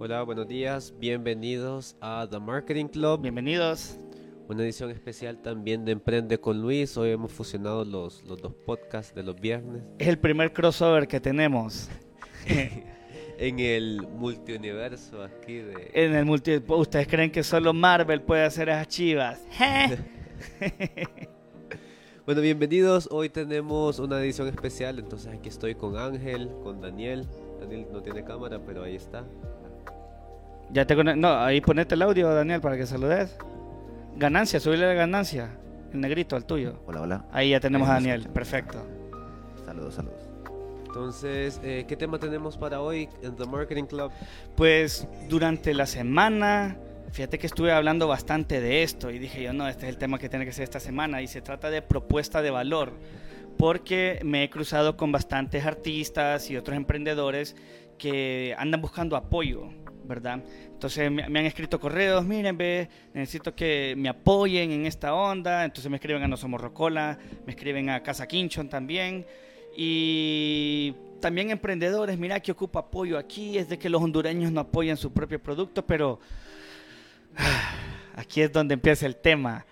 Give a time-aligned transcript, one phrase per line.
[0.00, 3.20] Hola, buenos días, bienvenidos a The Marketing Club.
[3.20, 3.98] Bienvenidos.
[4.46, 6.96] Una edición especial también de Emprende con Luis.
[6.96, 9.82] Hoy hemos fusionado los, los dos podcasts de los viernes.
[9.98, 11.88] Es el primer crossover que tenemos.
[12.46, 15.90] en el multiuniverso aquí de...
[15.92, 16.62] En el multi...
[16.68, 19.44] ¿Ustedes creen que solo Marvel puede hacer esas chivas?
[22.24, 23.08] bueno, bienvenidos.
[23.10, 25.00] Hoy tenemos una edición especial.
[25.00, 27.26] Entonces aquí estoy con Ángel, con Daniel.
[27.58, 29.26] Daniel no tiene cámara, pero ahí está.
[30.70, 33.36] Ya te No, ahí ponete el audio, Daniel, para que saludes.
[34.16, 35.50] Ganancia, subirle la ganancia.
[35.92, 36.82] El negrito, al tuyo.
[36.86, 37.24] Hola, hola.
[37.32, 38.28] Ahí ya tenemos a Daniel.
[38.28, 38.84] Perfecto.
[39.64, 40.28] Saludos, saludos.
[40.86, 44.10] Entonces, eh, ¿qué tema tenemos para hoy en The Marketing Club?
[44.56, 46.76] Pues durante la semana,
[47.12, 50.18] fíjate que estuve hablando bastante de esto y dije yo, no, este es el tema
[50.18, 52.92] que tiene que ser esta semana y se trata de propuesta de valor,
[53.58, 57.54] porque me he cruzado con bastantes artistas y otros emprendedores
[57.98, 59.68] que andan buscando apoyo
[60.08, 60.42] ¿verdad?
[60.64, 65.90] Entonces me, han escrito correos, miren, ve, necesito que me apoyen en esta onda, entonces
[65.90, 69.26] me escriben a No Somos Rocola, me escriben a Casa Quinchon también,
[69.76, 74.96] y también emprendedores, mira que ocupa apoyo aquí, es de que los hondureños no apoyan
[74.96, 76.18] su propio producto, pero
[78.16, 79.66] aquí es donde empieza el tema.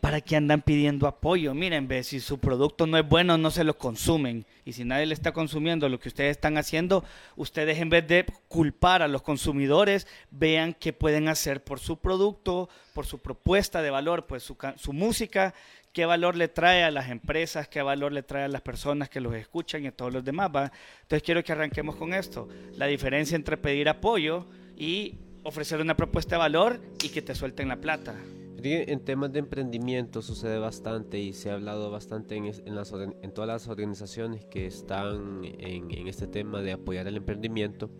[0.00, 1.52] ¿Para qué andan pidiendo apoyo?
[1.52, 4.46] Miren, ve, si su producto no es bueno, no se lo consumen.
[4.64, 7.04] Y si nadie le está consumiendo lo que ustedes están haciendo,
[7.36, 12.70] ustedes en vez de culpar a los consumidores, vean qué pueden hacer por su producto,
[12.94, 15.52] por su propuesta de valor, pues su, su música,
[15.92, 19.20] qué valor le trae a las empresas, qué valor le trae a las personas que
[19.20, 20.50] los escuchan y a todos los demás.
[20.54, 20.72] ¿va?
[21.02, 22.48] Entonces quiero que arranquemos con esto.
[22.72, 24.46] La diferencia entre pedir apoyo
[24.78, 28.14] y ofrecer una propuesta de valor y que te suelten la plata.
[28.62, 33.48] En temas de emprendimiento sucede bastante y se ha hablado bastante en, las, en todas
[33.48, 37.90] las organizaciones que están en, este tema de apoyar el emprendimiento,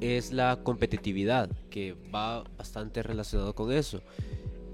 [0.00, 4.02] es la competitividad, que va bastante relacionado con eso.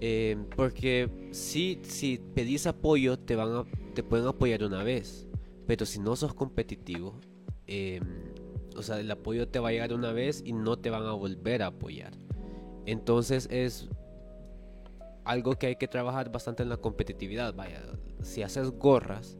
[0.00, 3.65] Eh, porque si, si pedís apoyo, te, van a,
[3.95, 5.29] te pueden apoyar una vez,
[5.69, 7.21] pero si no sos competitivo,
[7.69, 8.03] em,
[8.77, 11.12] o sea, el apoyo te va a llegar una vez y no te van a
[11.12, 12.12] volver a apoyar.
[12.87, 13.89] Entonces es
[15.31, 17.55] algo que hay que trabajar bastante en la competitividad.
[17.55, 17.81] Vaya,
[18.23, 19.39] si haces gorras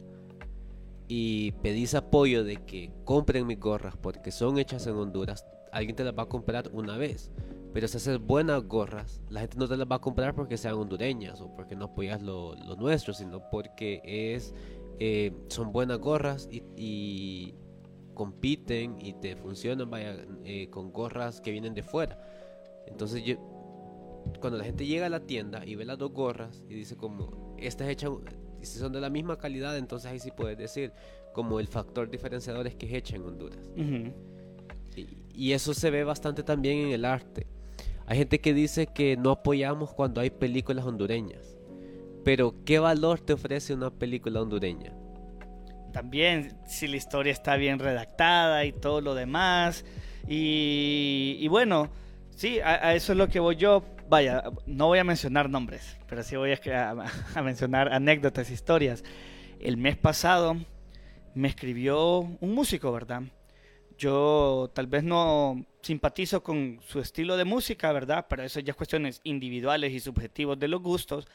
[1.09, 6.05] y pedís apoyo de que compren mis gorras porque son hechas en Honduras, alguien te
[6.05, 7.29] las va a comprar una vez.
[7.73, 10.75] Pero si haces buenas gorras, la gente no te las va a comprar porque sean
[10.75, 14.53] hondureñas o porque no apoyas lo, nuestro, sino porque es
[14.99, 17.53] eh, son buenas gorras y,
[18.13, 22.17] compiten y te funcionan vaya, eh, con gorras que vienen de fuera.
[22.87, 23.35] Entonces yo,
[24.39, 27.55] cuando la gente llega a la tienda y ve las dos gorras y dice como,
[27.57, 28.11] estas hechas,
[28.61, 30.91] si son de la misma calidad, entonces ahí sí puedes decir,
[31.33, 33.69] como el factor diferenciador es que es hecha en Honduras.
[35.33, 37.47] y, eso se ve bastante también en el arte.
[38.05, 41.57] Hay gente que dice que no apoyamos cuando hay películas hondureñas.
[42.23, 44.93] Pero, ¿qué valor te ofrece una película hondureña?
[45.93, 49.85] También, si la historia está bien redactada y todo lo demás.
[50.27, 51.89] Y, bueno,
[52.35, 56.21] sí, a, eso es lo que voy yo vaya, no voy a mencionar nombres, pero
[56.21, 59.05] sí voy a, mencionar anécdotas, historias.
[59.61, 60.57] El mes pasado
[61.33, 63.23] me escribió un músico, ¿verdad?
[63.97, 68.25] Yo tal vez no simpatizo con su estilo de música, ¿verdad?
[68.29, 71.25] Pero eso ya es cuestiones individuales y subjetivos de los gustos.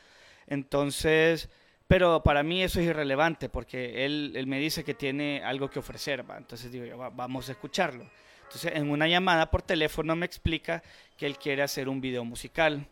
[0.46, 1.48] Entonces,
[1.88, 6.30] pero para mí eso es irrelevante porque él, me dice que tiene algo que ofrecer,
[6.30, 6.36] ¿va?
[6.36, 8.06] Entonces digo, vamos a escucharlo.
[8.46, 10.82] Entonces, en una llamada por teléfono me explica
[11.16, 12.86] que él quiere hacer un video musical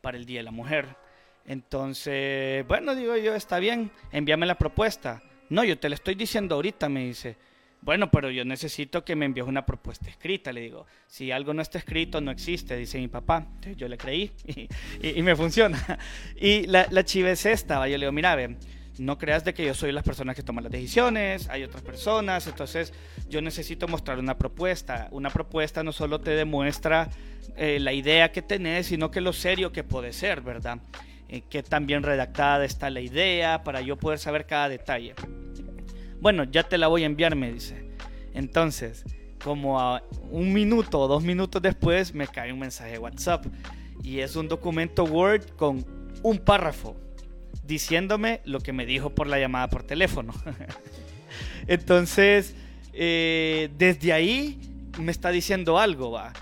[0.00, 0.96] para el Día de la Mujer.
[1.46, 5.22] Entonces, bueno, digo yo, está bien, envíame la propuesta.
[5.48, 7.36] No, yo te la estoy diciendo ahorita, me dice.
[7.82, 10.86] Bueno, pero yo necesito que me envíes una propuesta escrita, le digo.
[11.06, 13.46] Si algo no está escrito, no existe, dice mi papá.
[13.76, 14.32] Yo le creí
[15.00, 15.78] y, me funciona.
[16.36, 18.56] Y la, la chiva es esta, yo le digo, mira, ve,
[18.98, 22.46] no creas de que yo soy las personas que toman las decisiones, hay otras personas,
[22.46, 22.92] entonces
[23.28, 25.08] yo necesito mostrar una propuesta.
[25.10, 27.10] Una propuesta no solo te demuestra
[27.56, 30.78] eh, la idea que tenés, sino que lo serio que puede ser, ¿verdad?
[31.28, 35.14] Eh, que tan bien redactada está la idea para yo poder saber cada detalle.
[36.20, 37.90] Bueno, ya te la voy a enviar, me dice.
[38.32, 39.04] Entonces,
[39.42, 43.46] como a un minuto o dos minutos después me cae un mensaje de WhatsApp
[44.02, 45.84] y es un documento Word con
[46.22, 46.96] un párrafo
[47.66, 50.32] diciéndome lo que me dijo por la llamada por teléfono.
[51.66, 52.54] Entonces,
[52.92, 54.60] eh, desde ahí
[54.98, 56.32] me está diciendo algo, va.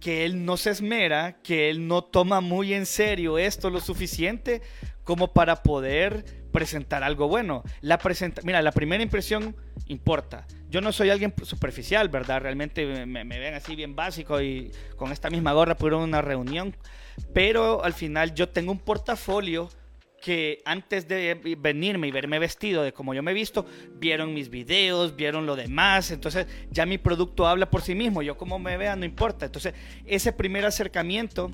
[0.00, 4.60] Que él no se esmera, que él no toma muy en serio esto lo suficiente
[5.02, 7.62] como para poder presentar algo bueno.
[7.80, 9.56] La presenta Mira, la primera impresión
[9.86, 10.46] importa.
[10.70, 12.42] yo no soy alguien superficial, ¿verdad?
[12.42, 16.76] Realmente me, me ven así bien básico y con esta misma gorra pudieron una reunión,
[17.32, 19.68] pero al final yo tengo un portafolio
[20.24, 23.66] que antes de venirme y verme vestido de como yo me he visto,
[23.96, 28.38] vieron mis videos, vieron lo demás, entonces ya mi producto habla por sí mismo, yo
[28.38, 29.44] como me vea no importa.
[29.44, 29.74] Entonces
[30.06, 31.50] ese primer acercamiento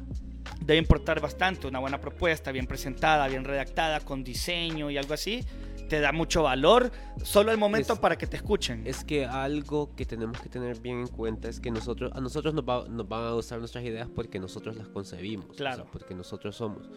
[0.60, 5.44] debe importar bastante, una buena propuesta, bien presentada, bien redactada, con diseño y algo así,
[5.88, 6.92] te da mucho valor
[7.24, 8.86] solo el momento para que te escuchen.
[8.86, 12.54] Es que algo que tenemos que tener bien en cuenta es que nosotros, a nosotros
[12.54, 15.88] nos, nos van a gustar nuestras ideas porque nosotros las concebimos, claro.
[15.90, 16.88] porque nosotros somos.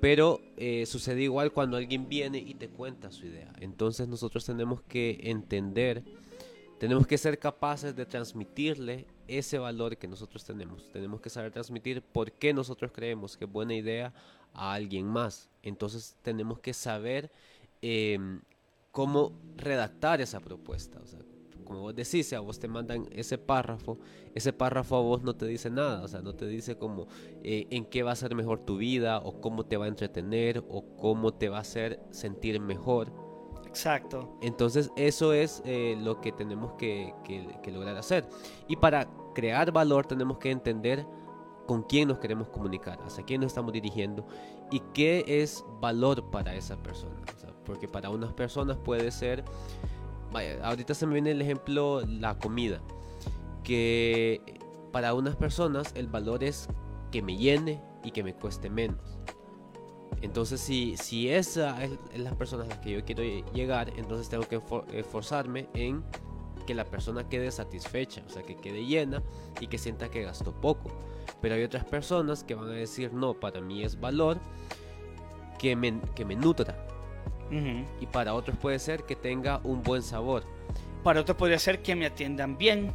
[0.00, 3.52] Pero eh, sucede igual cuando alguien viene y te cuenta su idea.
[3.60, 6.02] Entonces nosotros tenemos que entender,
[6.78, 10.90] tenemos que ser capaces de transmitirle ese valor que nosotros tenemos.
[10.90, 14.12] Tenemos que saber transmitir por qué nosotros creemos que es buena idea
[14.54, 15.50] a alguien más.
[15.62, 17.30] Entonces tenemos que saber
[17.82, 18.40] em,
[18.90, 20.98] cómo redactar esa propuesta.
[21.70, 23.96] Como vos decís, si a vos te mandan ese párrafo,
[24.34, 27.06] ese párrafo a vos no te dice nada, o sea, no te dice como
[27.44, 30.64] eh, en qué va a ser mejor tu vida, o cómo te va a entretener,
[30.68, 33.12] o cómo te va a hacer sentir mejor.
[33.68, 34.36] Exacto.
[34.42, 38.28] Entonces eso es eh, lo que tenemos que, que, lograr hacer.
[38.66, 41.06] Y para crear valor tenemos que entender
[41.68, 44.26] con quién nos queremos comunicar, hacia quién nos estamos dirigiendo
[44.72, 47.14] y qué es valor para esa persona.
[47.64, 49.44] porque para unas personas puede ser
[50.62, 52.80] ahorita se me viene el ejemplo la comida,
[53.64, 54.40] que
[54.92, 56.68] para unas personas el valor es
[57.10, 59.18] que me llene y que me cueste menos.
[60.22, 63.22] Entonces, si, si esa es, las personas a las que yo quiero
[63.52, 64.60] llegar, entonces tengo que
[64.98, 66.04] esforzarme en
[66.66, 69.22] que la persona quede satisfecha, o sea, que quede llena
[69.60, 70.90] y que sienta que gastó poco.
[71.40, 74.38] Pero hay otras personas que van a decir, no, para mí es valor
[75.58, 76.86] que me, que me nutra,
[78.00, 80.44] y para otros puede ser que tenga un buen sabor.
[81.02, 82.92] Para otros podría ser que me atiendan bien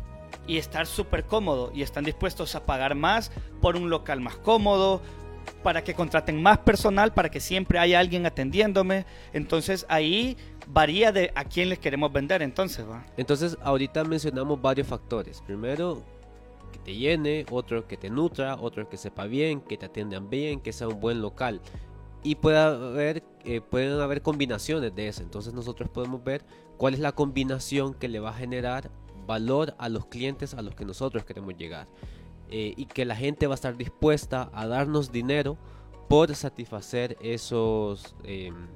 [0.47, 3.31] y estar súper cómodo y están dispuestos a pagar más
[3.61, 5.01] por un local más cómodo,
[5.63, 9.05] para que contraten más personal, para que siempre haya alguien atendiéndome.
[9.33, 10.37] Entonces ahí
[10.67, 13.05] varía de a quién les queremos vender entonces, ¿va?
[13.17, 15.41] Entonces ahorita mencionamos varios factores.
[15.45, 16.03] Primero,
[16.71, 20.59] que te llene, otro que te nutra, otro que sepa bien, que te atiendan bien,
[20.59, 21.61] que sea un buen local
[22.25, 25.21] y puede haber, eh, pueden haber combinaciones de eso.
[25.21, 26.43] Entonces nosotros podemos ver
[26.77, 28.89] cuál es la combinación que le va a generar
[29.27, 31.87] valor a los clientes a los que nosotros queremos llegar.
[32.49, 35.57] Eh, y que la gente va a estar dispuesta a darnos dinero
[36.09, 38.67] por satisfacer esos, em,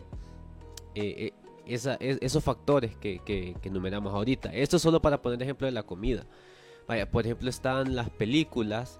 [0.95, 1.33] eh,
[1.65, 4.49] esos factores que, que, que, enumeramos ahorita.
[4.53, 6.25] Esto es solo para poner ejemplo de la comida.
[6.87, 8.99] Vaya, por ejemplo están las películas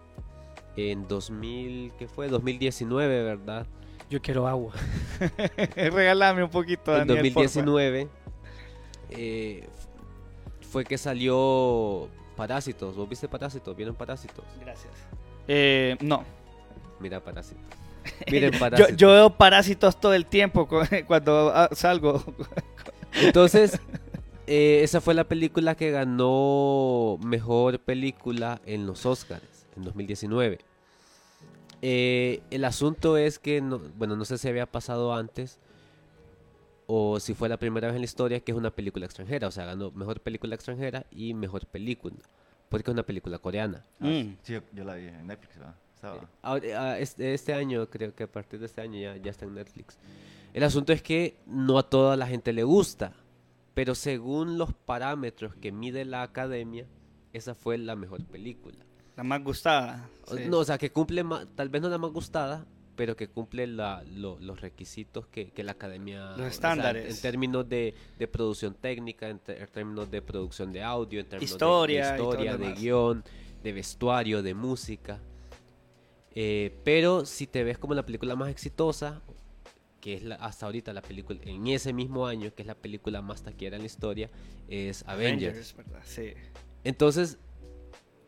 [0.78, 2.28] en 2000, ¿qué fue?
[2.28, 3.66] 2019, ¿verdad?
[4.10, 4.74] Yo quiero agua.
[5.76, 8.08] Regálame un poquito, En 2019
[9.12, 9.68] eh,
[10.72, 12.96] fue que salió Parásitos.
[12.96, 13.76] ¿Vos viste Parásitos?
[13.76, 14.46] ¿Vieron Parásitos?
[14.60, 14.94] Gracias.
[15.48, 16.24] Eh, no.
[17.00, 17.64] Mira Parásitos.
[18.32, 18.96] Miren Parásitos.
[18.96, 20.68] yo, veo Parásitos todo el tiempo
[21.08, 22.24] cuando ah, salgo.
[23.14, 23.80] Entonces,
[24.48, 30.60] eh, esa fue la película que ganó mejor película en los Oscars en 2019.
[31.82, 35.60] Eh, el asunto es que, no, bueno, no sé si había pasado antes
[36.88, 39.48] o si fue la primera vez en la historia que es una película extranjera.
[39.48, 42.18] O sea, ganó mejor película extranjera y mejor película.
[42.68, 43.86] Porque es una película coreana.
[44.00, 44.38] Ah, mm.
[44.42, 45.58] Sí, yo, la vi en Netflix,
[46.64, 49.54] eh, este, este, año, creo que a partir de este año ya, ya está en
[49.54, 49.98] Netflix.
[50.54, 53.14] El asunto es que no a toda la gente le gusta.
[53.74, 56.86] Pero según los parámetros que mide la academia,
[57.34, 58.78] esa fue la mejor película.
[59.20, 60.10] La más gustada.
[60.48, 64.62] No, o sea, que cumple, tal vez no la más gustada, pero que cumple los
[64.62, 66.38] requisitos que, la academia...
[66.38, 67.18] Los estándares.
[67.18, 67.94] en términos de,
[68.32, 73.26] producción técnica, en, términos de producción de audio, en términos historia, de, historia, de guion,
[73.62, 75.20] de vestuario, de música.
[76.34, 79.22] Eh, pero si te ves como la película más exitosa,
[80.00, 83.44] que es hasta ahorita la película, en ese mismo año, que es la película más
[83.44, 84.30] taquera en la historia,
[84.70, 85.76] es Avengers.
[85.76, 86.04] ¿verdad?
[86.06, 86.36] Sí.
[86.86, 87.38] Entonces,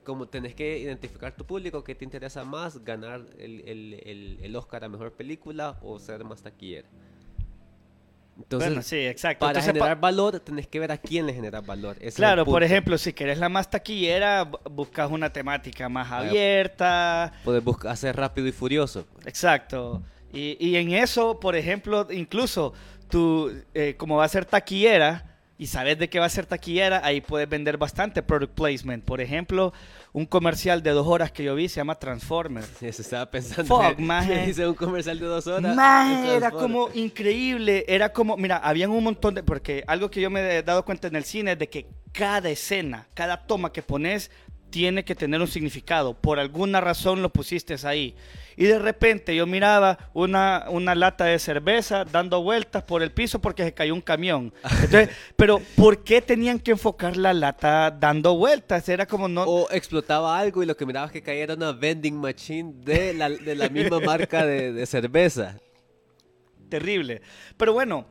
[0.03, 4.83] como tenés que identificar tu público, qué te interesa más, ganar el, el, el, Oscar
[4.83, 6.87] a Mejor Película o ser más taquillera.
[8.37, 9.45] Entonces, sí, exacto.
[9.45, 11.97] para generar valor, tenés que ver a quién le generas valor.
[12.15, 17.33] claro, por ejemplo, si querés la más taquillera, buscas una temática más abierta.
[17.43, 19.05] Puedes buscar, hacer rápido y furioso.
[19.25, 20.01] Exacto.
[20.33, 22.73] Y, y en eso, por ejemplo, incluso
[23.09, 25.30] tú, eh, como va a ser taquillera,
[25.61, 29.05] y sabes de qué va a ser taquillera, ahí puedes vender bastante product placement.
[29.05, 29.73] Por ejemplo,
[30.11, 32.67] un comercial de dos horas que yo vi se llama Transformers.
[32.79, 33.67] Sí, se estaba pensando.
[33.67, 33.99] Fuck,
[34.47, 35.77] Hice un comercial de dos horas.
[36.27, 37.85] era como increíble.
[37.87, 39.43] Era como, mira, habían un montón de.
[39.43, 42.49] Porque algo que yo me he dado cuenta en el cine es de que cada
[42.49, 44.31] escena, cada toma que pones
[44.71, 46.15] tiene que tener un significado.
[46.15, 48.15] Por alguna razón lo pusiste ahí.
[48.57, 53.39] Y de repente yo miraba una, una lata de cerveza dando vueltas por el piso
[53.39, 54.53] porque se cayó un camión.
[55.35, 58.87] pero ¿por qué tenían que enfocar la lata dando vueltas?
[58.89, 59.43] Era como no...
[59.43, 63.29] O explotaba algo y lo que mirabas que caía era una vending machine de la,
[63.29, 65.59] de la misma marca de, de cerveza.
[66.69, 67.21] Terrible.
[67.57, 68.07] Pero bueno,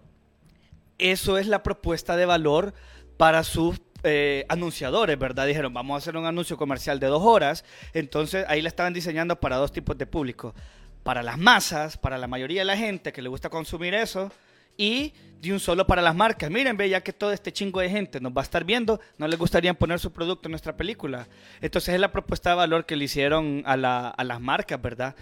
[0.98, 2.74] eso es la propuesta de valor
[3.16, 5.46] para sus eh, anunciadores, ¿verdad?
[5.46, 7.64] Dijeron, vamos a hacer un anuncio comercial de dos horas.
[7.92, 10.54] Entonces ahí la estaban diseñando para dos tipos de público.
[11.02, 14.30] Para las masas, para la mayoría de la gente que le gusta consumir eso.
[14.76, 16.50] Y de un solo para las marcas.
[16.50, 19.26] Miren, ve, ya que todo este chingo de gente nos va a estar viendo, no
[19.26, 21.26] les gustaría poner su producto en nuestra película.
[21.60, 23.74] Entonces es la propuesta de valor que le hicieron a,
[24.10, 25.14] a las marcas, ¿verdad?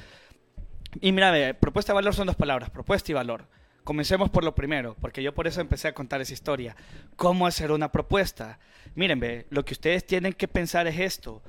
[1.01, 3.47] Y mira, ve, propuesta de valor son dos palabras, propuesta y valor.
[3.89, 6.77] Comencemos por lo primero, porque yo por eso empecé a contar esa historia.
[7.17, 8.59] ¿Cómo hacer una propuesta?
[8.95, 11.43] Miren, ve, lo que ustedes tienen que pensar es esto.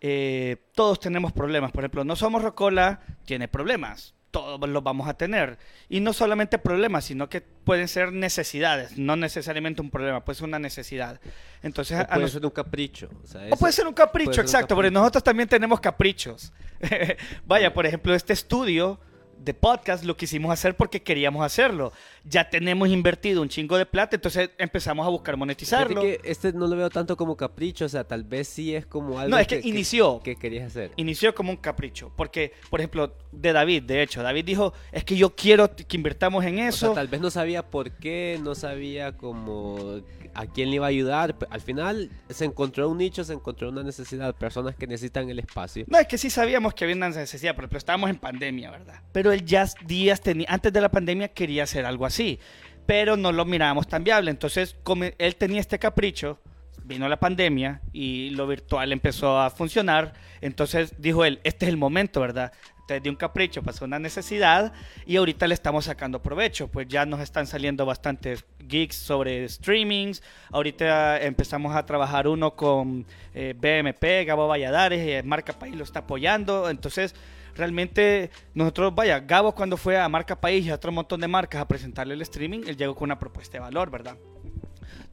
[0.00, 1.72] Eh, todos tenemos problemas.
[1.72, 4.14] Por ejemplo, no somos Rocola, tiene problemas.
[4.30, 5.58] Todos los vamos a tener.
[5.90, 8.96] Y no solamente problemas, sino que pueden ser necesidades.
[8.96, 11.20] No necesariamente un problema, puede ser una necesidad.
[11.62, 13.10] Entonces, o puede ser un capricho.
[13.50, 16.54] O, puede ser un capricho, exacto, porque nosotros también tenemos caprichos.
[17.46, 18.98] Vaya, por ejemplo, este estudio
[19.38, 21.92] de podcast lo quisimos hacer porque queríamos hacerlo.
[22.24, 26.00] Ya tenemos invertido un chingo de plata, entonces empezamos a buscar monetizarlo.
[26.00, 29.18] Que este no lo veo tanto como capricho, o sea, tal vez sí es como
[29.18, 30.92] algo no, es que, inició, que, querías hacer.
[30.96, 35.16] Inició como un capricho, porque, por ejemplo, de David, de hecho, David dijo, es que
[35.16, 36.86] yo quiero que invertamos en eso.
[36.86, 40.00] O sea, tal vez no sabía por qué, no sabía cómo
[40.36, 41.34] a quién le iba a ayudar.
[41.50, 45.84] Al final se encontró un nicho, se encontró una necesidad, personas que necesitan el espacio.
[45.88, 49.00] No, es que sí sabíamos que había una necesidad, pero estábamos en pandemia, ¿verdad?
[49.12, 52.38] Pero él ya días tenía, antes de la pandemia quería hacer algo así,
[52.86, 54.30] pero no lo mirábamos tan viable.
[54.30, 56.38] Entonces, como él tenía este capricho,
[56.84, 60.12] vino la pandemia y lo virtual empezó a funcionar.
[60.40, 62.52] Entonces dijo él, este es el momento, ¿verdad?
[62.86, 64.72] de un capricho pasó una necesidad
[65.06, 66.68] y ahorita le estamos sacando provecho.
[66.68, 70.22] Pues ya nos están saliendo bastantes gigs sobre streamings.
[70.52, 73.04] Ahorita empezamos a trabajar uno con
[73.34, 76.70] eh, BMP, Gabo Valladares, eh, Marca País lo está apoyando.
[76.70, 77.14] Entonces,
[77.56, 81.60] realmente nosotros, vaya, Gabo cuando fue a Marca País y a otro montón de marcas
[81.60, 84.16] a presentarle el streaming, él llegó con una propuesta de valor, ¿verdad?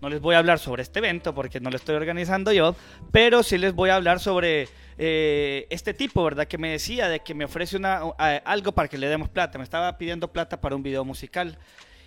[0.01, 2.75] No les voy a hablar sobre este evento porque no lo estoy organizando yo,
[3.11, 6.45] pero sí les voy a hablar sobre eh, este tipo, ¿verdad?
[6.45, 8.01] Que me decía de que me ofrece una,
[8.43, 9.57] algo para que le demos plata.
[9.57, 11.57] Me estaba pidiendo plata para un video musical.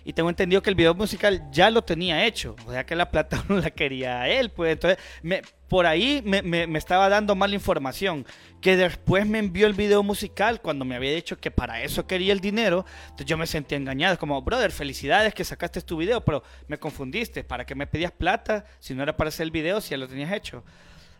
[0.07, 2.55] Y tengo entendido que el video musical ya lo tenía hecho.
[2.65, 4.49] O sea que la plata no la quería él.
[4.51, 4.97] Pues entonces,
[5.67, 8.25] por ahí me, me, estaba dando mala información.
[8.61, 12.31] Que después me envió el video musical cuando me había dicho que para eso quería
[12.31, 12.85] el dinero.
[13.03, 14.17] Entonces yo me sentí engañado.
[14.17, 17.43] Como, brother, felicidades que sacaste tu video, pero me confundiste.
[17.43, 20.07] ¿Para qué me pedías plata si no era para hacer el video, si ya lo
[20.07, 20.63] tenías hecho?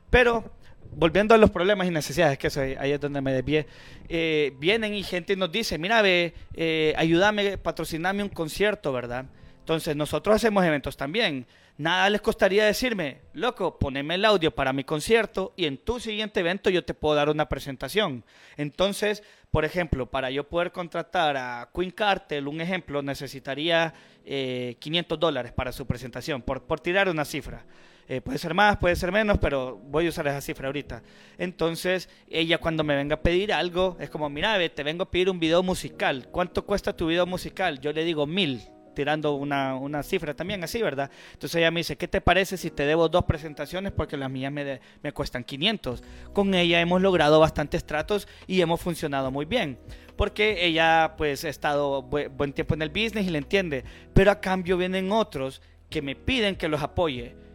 [0.09, 0.51] Pero
[0.91, 3.67] volviendo a los problemas y necesidades, que eso, ahí es donde me desvié,
[4.09, 9.25] eh, vienen y gente nos dice, mira, ve, eh, ayúdame, patrociname un concierto, ¿verdad?
[9.59, 11.45] Entonces nosotros hacemos eventos también.
[11.77, 16.39] Nada les costaría decirme, loco, poneme el audio para mi concierto y en tu siguiente
[16.39, 18.23] evento yo te puedo dar una presentación.
[18.55, 19.21] Entonces,
[19.51, 25.51] por ejemplo, para yo poder contratar a Queen Cartel, un ejemplo, necesitaría 500 eh, dólares
[25.51, 27.63] para su presentación, por, por tirar una cifra.
[28.09, 31.03] Eh, puede ser más, puede ser menos, pero voy a usar esa cifra ahorita.
[31.37, 35.29] Entonces, ella cuando me venga a pedir algo, es como, mira, te vengo a pedir
[35.29, 36.29] un video musical.
[36.31, 37.81] ¿Cuánto cuesta tu video musical?
[37.81, 38.61] Yo le digo mil,
[38.93, 41.11] tirando una, una, cifra también así, ¿verdad?
[41.33, 43.91] Entonces ella me dice, ¿qué te parece si te debo dos presentaciones?
[43.91, 46.01] Porque las mías me, me cuestan 500.
[46.31, 49.77] Con ella hemos logrado bastantes tratos y hemos funcionado muy bien.
[50.15, 53.83] Porque ella pues ha estado buen tiempo en el business y le entiende.
[54.13, 57.46] Pero a cambio vienen otros que me piden que los apoye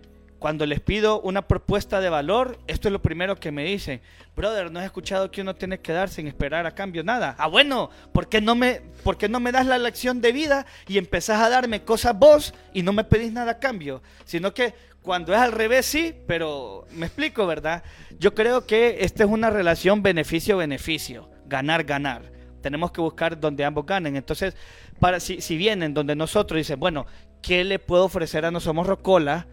[0.42, 4.00] cuando les pido una propuesta de valor, esto es lo primero que me dicen.
[4.34, 7.36] Brother, no has escuchado que uno tiene que dar sin esperar a cambio nada.
[7.38, 10.66] Ah, bueno, ¿por qué no me, por qué no me das la lección de vida
[10.88, 14.02] y empezás a darme cosas vos y no me pedís nada a cambio?
[14.24, 17.84] Sino que cuando es al revés, sí, pero me explico, ¿verdad?
[18.18, 22.32] Yo creo que esta es una relación beneficio-beneficio, ganar-ganar.
[22.62, 24.16] Tenemos que buscar donde ambos ganen.
[24.16, 24.56] Entonces,
[24.98, 27.06] para, si, si vienen donde nosotros dicen, bueno,
[27.42, 29.46] ¿qué le puedo ofrecer a No Somos Rocola?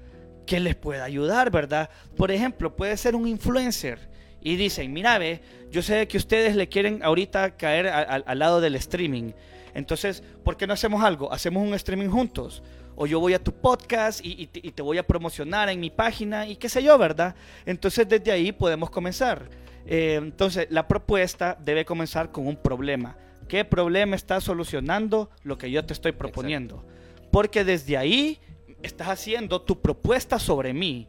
[0.49, 1.91] Que les pueda ayudar, ¿verdad?
[2.17, 4.09] Por ejemplo, puede ser un influencer
[4.41, 8.73] y dicen, mira, ve, yo sé que ustedes le quieren ahorita caer al lado del
[8.73, 9.33] streaming.
[9.75, 11.31] Entonces, ¿por qué no hacemos algo?
[11.31, 12.63] Hacemos un streaming juntos.
[12.95, 16.55] O yo voy a tu podcast y, te voy a promocionar en mi página y
[16.55, 17.35] qué sé yo, ¿verdad?
[17.67, 19.47] Entonces, desde ahí podemos comenzar.
[19.85, 23.15] Eh, entonces, la propuesta debe comenzar con un problema.
[23.47, 26.83] ¿Qué problema está solucionando lo que yo te estoy proponiendo?
[27.31, 28.39] Porque desde ahí
[28.83, 31.07] estás haciendo tu propuesta sobre mí.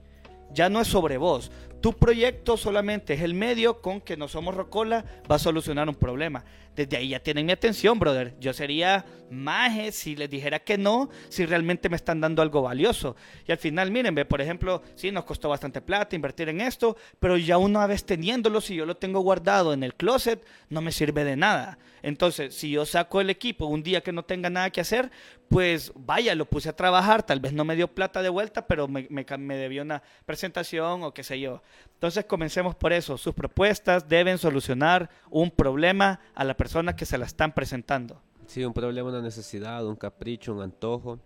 [0.53, 1.51] Ya no es sobre vos.
[1.81, 5.95] Tu proyecto solamente es el medio con que no somos Rocola va a solucionar un
[5.95, 6.45] problema.
[6.77, 8.35] Desde ahí ya tienen mi atención, brother.
[8.39, 13.17] Yo sería maje si les dijera que no, si realmente me están dando algo valioso.
[13.47, 16.97] Y al final, miren, ve, por ejemplo, sí, nos costó bastante plata invertir en esto,
[17.19, 20.93] pero ya una vez teniéndolo, si yo lo tengo guardado en el closet, no me
[20.93, 21.79] sirve de nada.
[22.03, 25.11] Entonces, si yo saco el equipo un día que no tenga nada que hacer,
[25.49, 28.89] pues vaya, lo puse a trabajar, tal vez no me dio plata de vuelta, pero
[28.89, 31.63] me debió una presentación o qué sé yo.
[31.95, 33.19] Entonces comencemos por eso.
[33.19, 38.23] Sus propuestas deben solucionar un problema a la persona que se la están presentando.
[38.47, 41.21] Sí, un problema, una necesidad, un capricho, un antojo.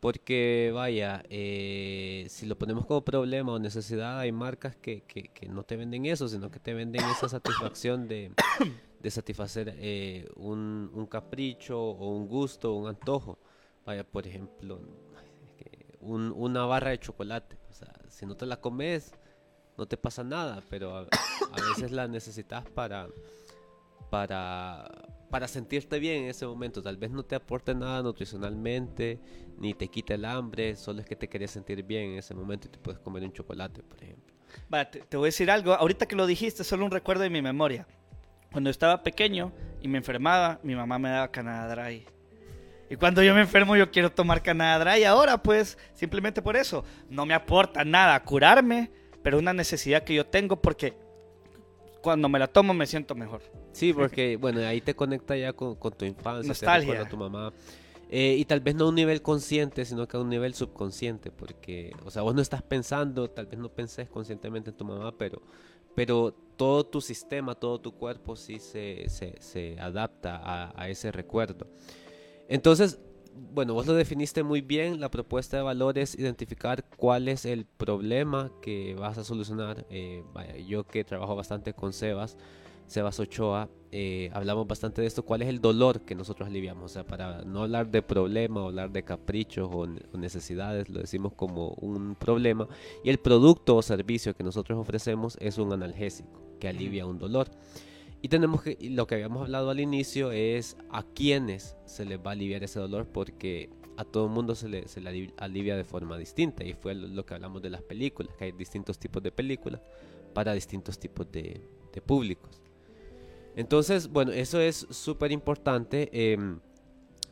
[0.00, 5.48] Porque vaya, eh, si lo ponemos como problema o necesidad, hay marcas que, que, que,
[5.48, 8.32] no te venden eso, sino que te venden esa satisfacción de,
[9.02, 13.38] de satisfacer eh, un, un, capricho o un gusto, un antojo.
[13.86, 14.78] Vaya, por ejemplo,
[16.00, 17.56] un, una barra de chocolate.
[17.70, 19.12] O sea, si no te la comes,
[19.76, 21.06] no te pasa nada, pero a,
[21.68, 23.08] veces la necesitas para,
[24.10, 24.90] para,
[25.30, 26.82] para sentirte bien en ese momento.
[26.82, 29.18] Tal vez no te aporte nada nutricionalmente,
[29.58, 32.68] ni te quite el hambre, solo es que te querías sentir bien en ese momento
[32.68, 34.34] y te puedes comer un chocolate, por ejemplo.
[35.08, 37.86] Te, voy a decir algo, ahorita que lo dijiste, solo un recuerdo de mi memoria.
[38.52, 39.52] Cuando estaba pequeño
[39.82, 42.06] y me enfermaba, mi mamá me daba Canada Dry.
[42.88, 45.04] Y cuando yo me enfermo, yo quiero tomar Canada Dry.
[45.04, 46.84] Ahora, pues, simplemente por eso.
[47.08, 48.92] No me aporta nada curarme,
[49.24, 50.92] pero una necesidad que yo tengo porque
[52.02, 53.40] cuando me la tomo me siento mejor.
[53.72, 57.02] Sí, porque, bueno, ahí te conecta ya con, con tu infancia, Nostalgia.
[57.04, 57.50] te tu mamá.
[58.10, 61.30] Eh, y tal vez no a un nivel consciente, sino que a un nivel subconsciente,
[61.30, 65.16] porque, o sea, vos no estás pensando, tal vez no pensés conscientemente en tu mamá,
[65.16, 65.40] pero,
[65.94, 71.10] pero todo tu sistema, todo tu cuerpo sí se, se, se adapta a, a, ese
[71.10, 71.66] recuerdo.
[72.46, 72.98] Entonces,
[73.34, 77.66] bueno, vos lo definiste muy bien, la propuesta de valor es identificar cuál es el
[77.66, 79.86] problema que vas a solucionar.
[79.90, 82.36] Eh, vaya, yo que trabajo bastante con Sebas,
[82.86, 86.94] Sebas Ochoa, eh, hablamos bastante de esto, cuál es el dolor que nosotros aliviamos, o
[86.94, 91.70] sea, para no hablar de problema, hablar de caprichos o, o, necesidades, lo decimos como
[91.80, 92.68] un problema,
[93.02, 97.48] y el producto o servicio que nosotros ofrecemos es un analgésico que alivia un dolor.
[98.24, 102.30] Y tenemos que, lo que habíamos hablado al inicio es a quiénes se les va
[102.30, 105.84] a aliviar ese dolor, porque a todo el mundo se le, se le alivia de
[105.84, 109.30] forma distinta, y fue lo, que hablamos de las películas, que hay distintos tipos de
[109.30, 109.82] películas
[110.32, 112.62] para distintos tipos de, de públicos.
[113.56, 116.38] Entonces, bueno, eso es súper importante eh,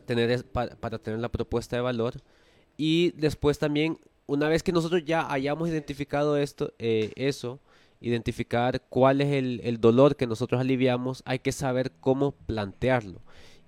[0.05, 2.20] tener para, para, tener la propuesta de valor.
[2.76, 7.61] Y después también, una vez que nosotros ya hayamos identificado esto, eh, eso,
[8.02, 13.20] identificar cuál es el, el, dolor que nosotros aliviamos, hay que saber cómo plantearlo.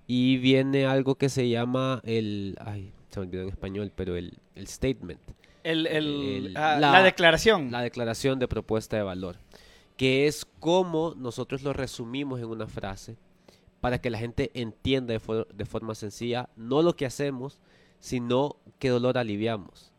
[0.07, 4.35] Y viene algo que se llama el, ay, se me olvidó en español, pero el,
[4.55, 5.21] el statement.
[5.63, 7.71] El, el, ah, la, la declaración.
[7.71, 9.37] La declaración de propuesta de valor
[9.97, 13.17] que es cómo nosotros lo resumimos en una frase
[13.81, 17.61] para que la gente entienda de, for de forma sencilla no lo que hacemos,
[18.01, 19.93] sino qué dolor aliviamos.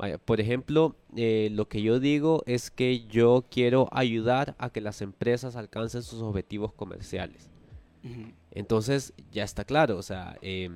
[0.00, 4.80] Vaya, por ejemplo, eh, lo que yo digo es que yo quiero ayudar a que
[4.80, 7.50] las empresas alcancen sus objetivos comerciales.
[8.02, 8.34] Uh -huh.
[8.52, 10.70] Entonces, ya está claro, o sea, eh,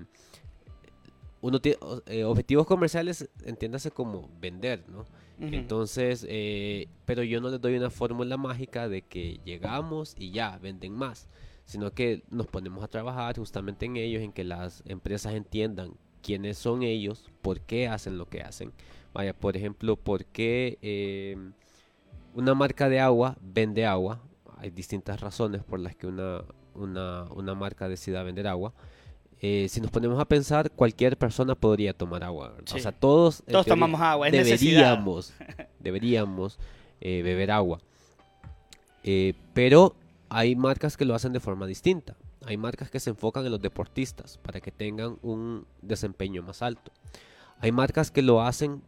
[1.41, 5.01] uno tiene eh, objetivos comerciales, entiéndase como vender, ¿no?
[5.01, 5.55] Uh -huh.
[5.55, 10.59] Entonces, eh, pero yo no les doy una fórmula mágica de que llegamos y ya
[10.59, 11.31] venden más,
[11.65, 16.59] sino que nos ponemos a trabajar justamente en ellos, en que las empresas entiendan quiénes
[16.59, 18.71] son ellos, por qué hacen lo que hacen.
[19.15, 21.37] Vaya, por ejemplo, por qué eh,
[22.35, 24.21] una marca de agua vende agua.
[24.59, 26.43] Hay distintas razones por las que una,
[26.75, 28.75] una, una marca decida vender agua.
[29.41, 32.55] Eh, si nos ponemos a pensar, cualquier persona podría tomar agua.
[32.65, 32.79] Sí.
[32.79, 34.29] O sea, todos, todos tomamos agua.
[34.29, 35.35] Es deberíamos,
[35.79, 36.59] deberíamos
[37.01, 37.79] eh, beber agua.
[39.03, 39.95] Eh, pero
[40.29, 42.17] hay marcas que lo hacen de forma distinta.
[42.47, 46.91] Hay marcas que se enfocan en los deportistas para que tengan un desempeño más alto.
[47.61, 48.83] Hay marcas que lo hacen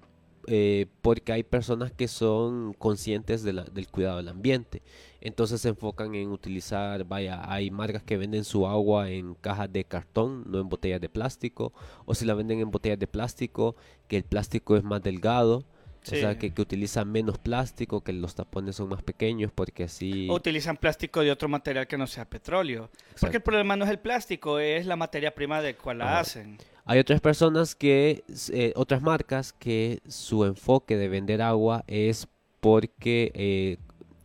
[0.46, 4.82] eh, porque hay personas que son conscientes de la, del cuidado del ambiente.
[5.20, 9.84] Entonces se enfocan en utilizar, vaya, hay marcas que venden su agua en cajas de
[9.84, 11.72] cartón, no en botellas de plástico.
[12.04, 13.74] O si la venden en botellas de plástico,
[14.06, 15.64] que el plástico es más delgado.
[16.02, 16.14] Sí.
[16.14, 20.28] O sea, que, que utilizan menos plástico, que los tapones son más pequeños, porque así...
[20.30, 22.90] O utilizan plástico de otro material que no sea petróleo.
[22.92, 23.16] Exacto.
[23.22, 26.58] Porque el problema no es el plástico, es la materia prima de cual la hacen.
[26.88, 28.22] Hay otras personas que,
[28.52, 32.28] eh, otras marcas que su enfoque de vender agua es
[32.60, 33.78] porque eh,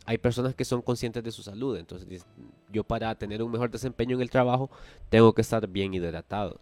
[0.05, 1.75] hay personas que son conscientes de su salud.
[1.75, 2.23] Entonces,
[2.71, 4.69] yo para tener un mejor desempeño en el trabajo
[5.09, 6.61] tengo que estar bien hidratado.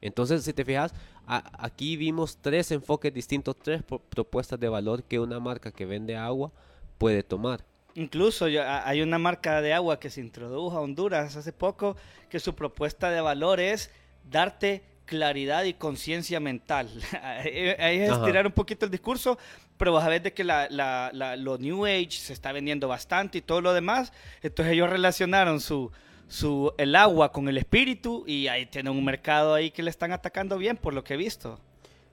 [0.00, 0.94] Entonces, si te fijas,
[1.26, 6.52] aquí vimos tres enfoques distintos, tres propuestas de valor que una marca que vende agua
[6.96, 7.64] puede tomar.
[7.94, 11.96] Incluso hay una marca de agua que se introdujo a Honduras hace poco
[12.30, 13.90] que su propuesta de valor es
[14.30, 16.88] darte claridad y conciencia mental.
[17.22, 19.38] Ahí es estirar un poquito el discurso,
[19.76, 23.38] pero vas a ver de que la, la, lo New Age se está vendiendo bastante
[23.38, 24.12] y todo lo demás.
[24.42, 25.90] Entonces ellos relacionaron su,
[26.28, 30.12] su, el agua con el espíritu y ahí tienen un mercado ahí que le están
[30.12, 31.58] atacando bien por lo que he visto.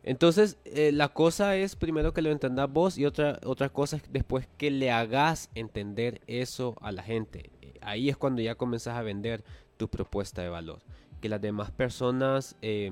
[0.04, 4.04] Entonces, eh, la cosa es primero que lo entendas vos y otra, otra cosa es
[4.12, 7.52] después que le hagas entender eso a la gente.
[7.82, 9.44] Ahí es cuando ya comenzás a vender
[9.78, 10.80] tu propuesta de valor.
[11.22, 12.92] Que las demás personas eh,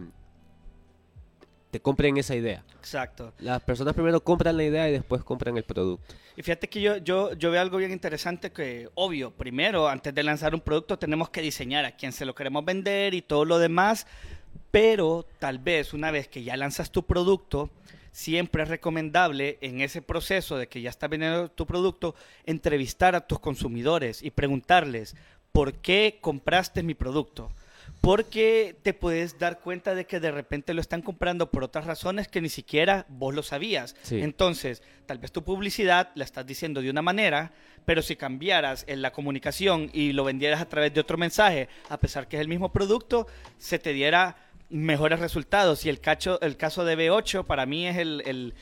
[1.72, 2.63] te compren esa idea.
[2.78, 3.34] Exacto.
[3.39, 6.15] Las personas primero compran la idea y después compran el producto.
[6.36, 10.24] Y fíjate que yo, yo, yo veo algo bien interesante que, obvio, primero, antes de
[10.24, 13.60] lanzar un producto, tenemos que diseñar a quién se lo queremos vender y todo lo
[13.60, 14.08] demás.
[14.72, 17.70] Pero tal vez una vez que ya lanzas tu producto,
[18.12, 22.15] siempre es recomendable en ese proceso de que ya está vendiendo tu producto,
[22.46, 25.15] entrevistar a tus consumidores y preguntarles,
[25.52, 27.52] ¿por qué compraste mi producto?
[28.02, 32.28] Porque te puedes dar cuenta de que de repente lo están comprando por otras razones
[32.28, 33.96] que ni siquiera vos lo sabías.
[34.10, 37.52] Entonces, tal vez tu publicidad la estás diciendo de una manera,
[37.86, 42.00] pero si cambiaras en la comunicación y lo vendieras a través de otro mensaje, a
[42.00, 44.38] pesar que es el mismo producto, se te diera
[44.70, 45.86] mejores resultados.
[45.86, 48.54] Y el, cacho, el caso de B8 para mí es el,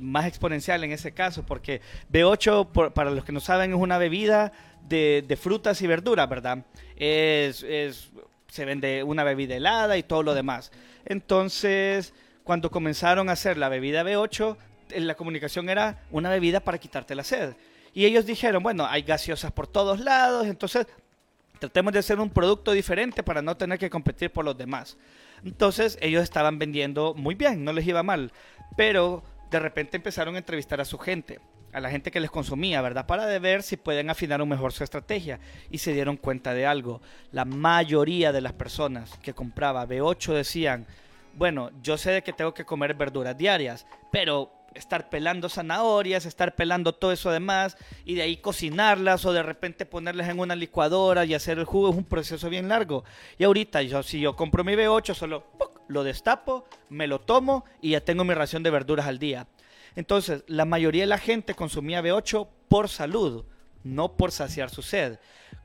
[0.00, 1.80] más exponencial en ese caso, porque
[2.12, 6.64] B8, para los que no saben, es una bebida de, de frutas y verduras, ¿verdad?
[6.96, 8.10] Es, es
[8.48, 10.72] se vende una bebida helada y todo lo demás.
[11.04, 14.56] Entonces, cuando comenzaron a hacer la bebida B8,
[14.96, 17.54] la comunicación era una bebida para quitarte la sed.
[17.92, 20.86] Y ellos dijeron, bueno, hay gaseosas por todos lados, entonces
[21.58, 24.96] tratemos de hacer un producto diferente para no tener que competir por los demás.
[25.44, 28.32] Entonces ellos estaban vendiendo muy bien, no les iba mal,
[28.76, 31.40] pero de repente empezaron a entrevistar a su gente
[31.72, 33.06] a la gente que les consumía, ¿verdad?
[33.06, 35.40] Para ver si pueden afinar un mejor su estrategia.
[35.70, 37.00] Y se dieron cuenta de algo.
[37.32, 40.86] La mayoría de las personas que compraba B8 decían,
[41.34, 46.54] bueno, yo sé de que tengo que comer verduras diarias, pero estar pelando zanahorias, estar
[46.54, 51.24] pelando todo eso demás y de ahí cocinarlas o de repente ponerlas en una licuadora
[51.24, 53.04] y hacer el jugo es un proceso bien largo.
[53.38, 55.44] Y ahorita yo si yo compro mi B8 solo
[55.88, 59.46] lo destapo, me lo tomo y ya tengo mi ración de verduras al día.
[59.96, 63.44] Entonces, la mayoría de la gente consumía B8 por salud,
[63.82, 65.18] no por saciar su sed.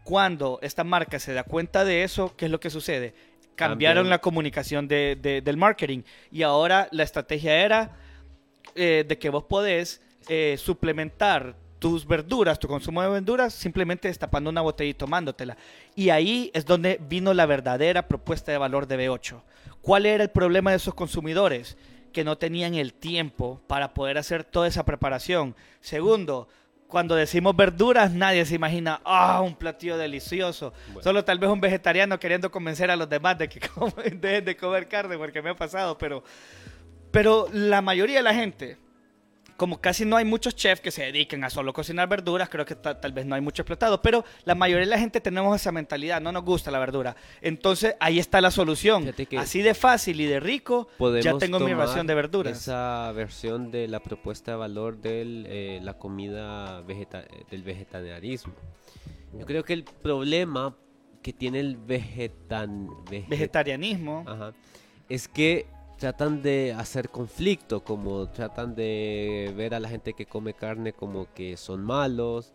[0.03, 3.13] Cuando esta marca se da cuenta de eso, ¿qué es lo que sucede?
[3.55, 7.97] Cambiaron la comunicación del marketing y ahora la estrategia era
[8.73, 14.49] eh, de que vos podés eh, suplementar tus verduras, tu consumo de verduras, simplemente destapando
[14.49, 15.57] una botella y tomándotela.
[15.95, 19.41] Y ahí es donde vino la verdadera propuesta de valor de B8.
[19.81, 21.75] ¿Cuál era el problema de esos consumidores?
[22.11, 25.55] Que no tenían el tiempo para poder hacer toda esa preparación.
[25.79, 26.47] Segundo,
[26.87, 30.73] cuando decimos verduras, nadie se imagina, ah, un platillo delicioso.
[31.01, 33.59] Solo tal vez un vegetariano queriendo convencer a los demás de que
[34.13, 36.23] dejen de comer carne, porque me ha pasado, pero,
[37.11, 38.77] pero la mayoría de la gente
[39.57, 42.75] como casi no hay muchos chefs que se dediquen a solo cocinar verduras, creo que
[42.75, 46.21] tal vez no hay mucho explotado, pero la mayoría de la gente tenemos esa mentalidad,
[46.21, 47.15] no nos gusta la verdura.
[47.41, 49.11] Entonces ahí está la solución.
[49.37, 50.87] Así de fácil y de rico,
[51.21, 52.57] ya tengo mi ración de verduras.
[52.57, 58.53] Esa versión de la propuesta de valor de eh, la comida del vegetarianismo.
[59.37, 60.75] Yo creo que el problema
[61.21, 62.89] que tiene el vegetan,
[63.29, 64.25] vegetarianismo
[65.09, 65.67] es que
[66.01, 71.31] tratan de hacer conflicto, como tratan de ver a la gente que come carne como
[71.35, 72.53] que son malos.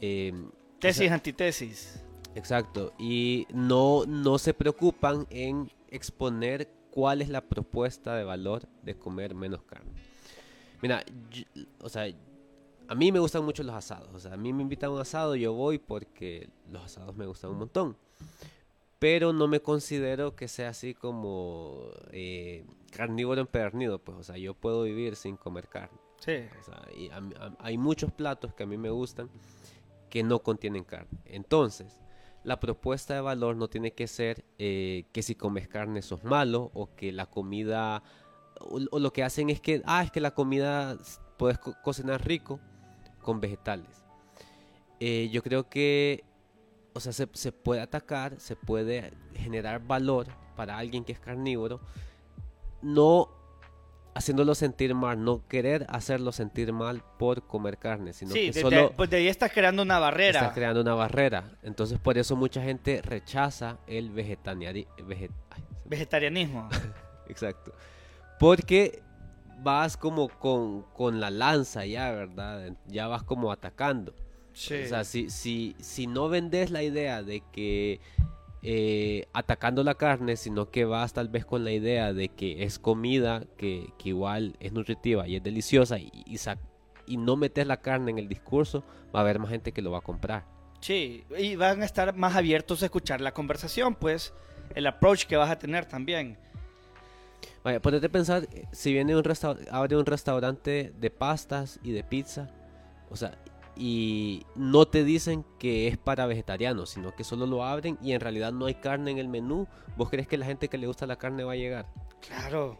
[0.00, 0.32] Eh,
[0.80, 2.02] Tesis, antitesis.
[2.34, 8.98] Exacto, y no, no se preocupan en exponer cuál es la propuesta de valor de
[8.98, 9.92] comer menos carne.
[10.82, 11.04] Mira,
[11.82, 12.12] o sea,
[12.88, 14.08] a mí me gustan mucho los asados.
[14.12, 17.26] O sea, a mí me invitan a un asado, yo voy porque los asados me
[17.26, 17.96] gustan un montón
[19.00, 24.54] pero no me considero que sea así como eh, carnívoro empedernido, pues, o sea, yo
[24.54, 25.98] puedo vivir sin comer carne.
[26.18, 26.44] Sí.
[26.60, 27.10] O sea, y
[27.58, 29.30] hay muchos platos que a mí me gustan
[30.10, 31.18] que no contienen carne.
[31.24, 31.98] Entonces,
[32.44, 36.70] la propuesta de valor no tiene que ser eh, que si comes carne sos malo
[36.74, 38.02] o que la comida,
[38.60, 40.98] o, lo que hacen es que, ah, es que la comida
[41.38, 42.60] puedes cocinar rico
[43.22, 44.04] con vegetales.
[44.98, 46.22] Eh, yo creo que
[46.92, 50.26] o sea, se, puede atacar, se puede generar valor
[50.56, 51.80] para alguien que es carnívoro,
[52.82, 53.28] no
[54.14, 58.92] haciéndolo sentir mal, no querer hacerlo sentir mal por comer carne, sino que solo...
[58.96, 60.40] Pues de ahí estás creando una barrera.
[60.40, 61.44] Estás creando una barrera.
[61.62, 64.92] Entonces por eso mucha gente rechaza el vegetarianismo.
[65.84, 66.68] Vegetarianismo.
[67.28, 67.72] Exacto.
[68.38, 69.02] Porque
[69.62, 72.72] vas como con, con la lanza ya, ¿verdad?
[72.86, 74.14] Ya vas como atacando.
[74.52, 74.82] Sí.
[74.84, 78.00] O sea, si, si, si no vendes la idea de que
[78.62, 82.78] eh, atacando la carne, sino que vas tal vez con la idea de que es
[82.78, 86.10] comida que, que igual es nutritiva y es deliciosa y,
[87.06, 88.84] y, no metes la carne en el discurso,
[89.14, 90.44] va a haber más gente que lo va a comprar.
[90.80, 94.34] Sí, y van a estar más abiertos a escuchar la conversación, pues,
[94.74, 96.36] el approach que vas a tener también.
[97.64, 99.24] Vaya, ponete a pensar, eh, si viene un
[99.70, 102.50] abre un restaurante de pastas y de pizza,
[103.08, 103.38] o sea,
[103.80, 108.20] y no te dicen que es para vegetarianos, sino que solo lo abren y en
[108.20, 109.66] realidad no hay carne en el menú,
[109.96, 111.86] ¿vos crees que la gente que le gusta la carne va a llegar?
[112.20, 112.78] Claro,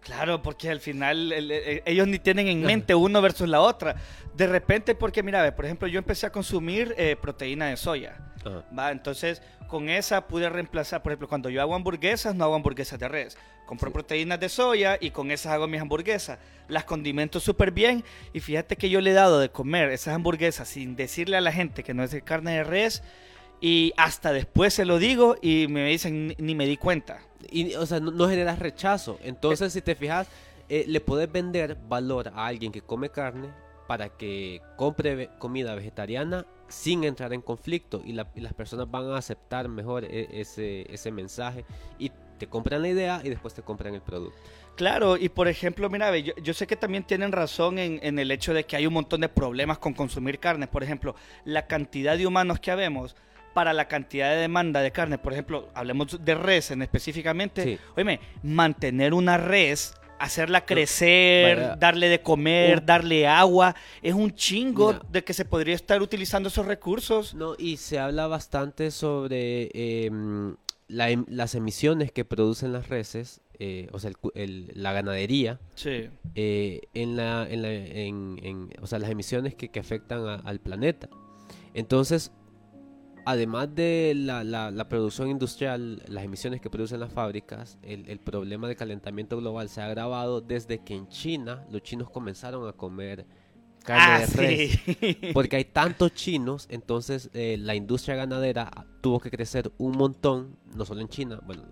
[0.00, 3.96] claro, porque al final el- el- ellos ni tienen en mente uno versus la otra.
[4.36, 8.16] De repente, porque mira, por ejemplo, yo empecé a consumir eh, proteína de soya.
[8.44, 8.64] Ajá.
[8.76, 12.98] Va, entonces con esa pude reemplazar, por ejemplo, cuando yo hago hamburguesas, no hago hamburguesas
[12.98, 13.38] de res.
[13.66, 13.92] Compro Sí.
[13.92, 16.38] proteínas de soya y con esas hago mis hamburguesas.
[16.66, 20.66] Las condimento súper bien y fíjate que yo le he dado de comer esas hamburguesas
[20.68, 23.02] sin decirle a la gente que no es de carne de res
[23.60, 27.20] y hasta después se lo digo y me dicen ni, ni me di cuenta.
[27.50, 29.18] Y, o sea, no, no generas rechazo.
[29.22, 30.28] Entonces, si te fijas,
[30.68, 33.48] eh, le puedes vender valor a alguien que come carne
[33.86, 38.88] para que compre ve- comida vegetariana sin entrar en conflicto y, la- y las personas
[38.90, 41.64] van a aceptar mejor e- ese, ese mensaje
[41.98, 44.38] y te compran la idea y después te compran el producto.
[44.76, 48.30] Claro, y por ejemplo, mira, yo, yo sé que también tienen razón en, en el
[48.30, 50.66] hecho de que hay un montón de problemas con consumir carne.
[50.68, 53.14] Por ejemplo, la cantidad de humanos que habemos
[53.54, 55.18] para la cantidad de demanda de carne.
[55.18, 57.64] Por ejemplo, hablemos de res en específicamente.
[57.64, 57.78] Sí.
[57.96, 61.76] Oíme, mantener una res, hacerla crecer, vaya.
[61.76, 65.06] darle de comer, darle agua, es un chingo Mira.
[65.10, 67.34] de que se podría estar utilizando esos recursos.
[67.34, 70.56] No, y se habla bastante sobre em,
[70.88, 74.92] la em- las emisiones que producen las reses, eh, o sea, el cu- el- la
[74.92, 75.58] ganadería.
[75.74, 76.08] Sí.
[76.34, 80.34] eh, en la, en la- en- en- o sea, las emisiones que, que afectan a-
[80.36, 81.08] al planeta.
[81.74, 82.32] Entonces,
[83.30, 88.18] además de la, la- la producción industrial, las emisiones que producen las fábricas, el, el
[88.20, 92.72] problema de calentamiento global se ha agravado desde que en China los chinos comenzaron a
[92.72, 93.26] comer
[93.84, 94.78] carne Ah, de res.
[94.84, 95.16] sí.
[95.34, 100.84] Porque hay tantos chinos, entonces eh, la industria ganadera tuvo que crecer un montón, no
[100.84, 101.62] solo en China, bueno,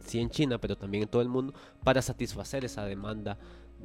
[0.00, 1.52] sí en China, pero también en todo el mundo,
[1.84, 3.38] para satisfacer esa demanda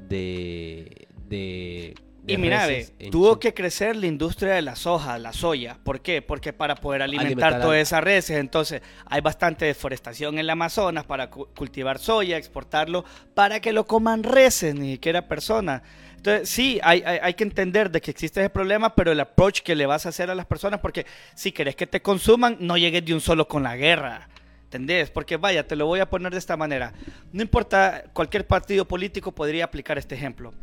[0.09, 1.07] de...
[1.27, 2.65] de, de Y mira,
[3.11, 5.77] tuvo que crecer la industria de la soja, la soya.
[5.83, 6.21] ¿Por qué?
[6.21, 11.03] Porque para poder alimentar, Alimentar todas esas reses, entonces hay bastante deforestación en el Amazonas
[11.03, 15.81] para cu- cultivar soya, exportarlo, para que lo coman reses, ni siquiera personas.
[16.15, 19.59] Entonces, sí, hay, hay, hay que entender de que existe ese problema, pero el approach
[19.59, 21.05] que le vas a hacer a las personas, porque
[21.35, 24.29] si querés que te consuman, no llegues de un solo con la guerra.
[24.63, 25.11] ¿Entendés?
[25.11, 26.93] Porque vaya, te lo voy a poner de esta manera.
[27.31, 30.53] No importa, cualquier partido político podría aplicar este ejemplo.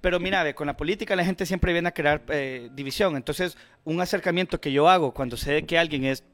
[0.00, 3.16] Pero mira, ve, con la política la gente siempre viene a crear eh, división.
[3.16, 6.24] Entonces, un acercamiento que yo hago cuando sé que alguien es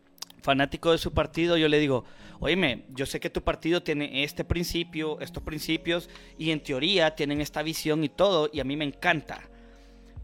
[0.42, 2.04] fanático de su partido, yo le digo,
[2.40, 7.40] oíme, yo sé que tu partido tiene este principio, estos principios, y en teoría tienen
[7.40, 9.48] esta visión y todo, y a mí me encanta.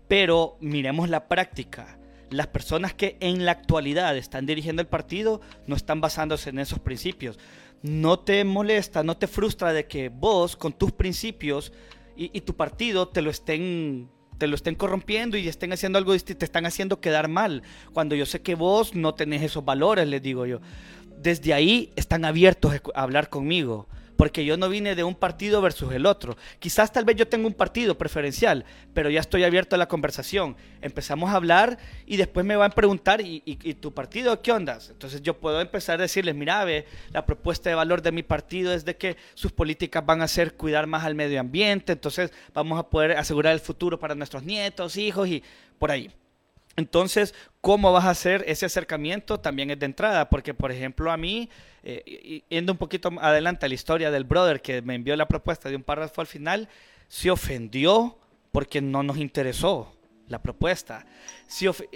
[0.08, 1.98] Pero miremos la práctica.
[2.30, 6.78] Las personas que en la actualidad están dirigiendo el partido no están basándose en esos
[6.78, 7.38] principios.
[7.82, 11.72] No te molesta, no te frustra de que vos con tus principios
[12.18, 16.40] y, tu partido te lo estén te lo estén corrompiendo y estén haciendo algo distinto,
[16.40, 17.62] te están haciendo quedar mal.
[17.92, 20.60] Cuando yo sé que vos no tenés esos valores, les digo yo.
[21.20, 23.88] Desde ahí están abiertos a hablar conmigo.
[24.18, 26.36] Porque yo no vine de un partido versus el otro.
[26.58, 30.56] Quizás tal vez yo tengo un partido preferencial, pero ya estoy abierto a la conversación.
[30.82, 34.90] Empezamos a hablar y después me van a preguntar, ¿y, y- tu partido qué ondas?
[34.90, 38.74] Entonces yo puedo empezar a decirles, mira, ve, la propuesta de valor de mi partido
[38.74, 42.76] es de que sus políticas van a ser cuidar más al medio ambiente, entonces vamos
[42.80, 45.44] a poder asegurar el futuro para nuestros nietos, hijos y
[45.78, 46.10] por ahí.
[46.78, 49.40] Entonces, ¿cómo vas a hacer ese acercamiento?
[49.40, 51.50] También es de entrada, porque por ejemplo a mí,
[51.82, 55.68] eh, yendo un poquito adelante a la historia del brother que me envió la propuesta
[55.68, 56.68] de un párrafo al final,
[57.08, 58.16] se ofendió
[58.52, 59.92] porque no nos interesó
[60.28, 61.04] la propuesta.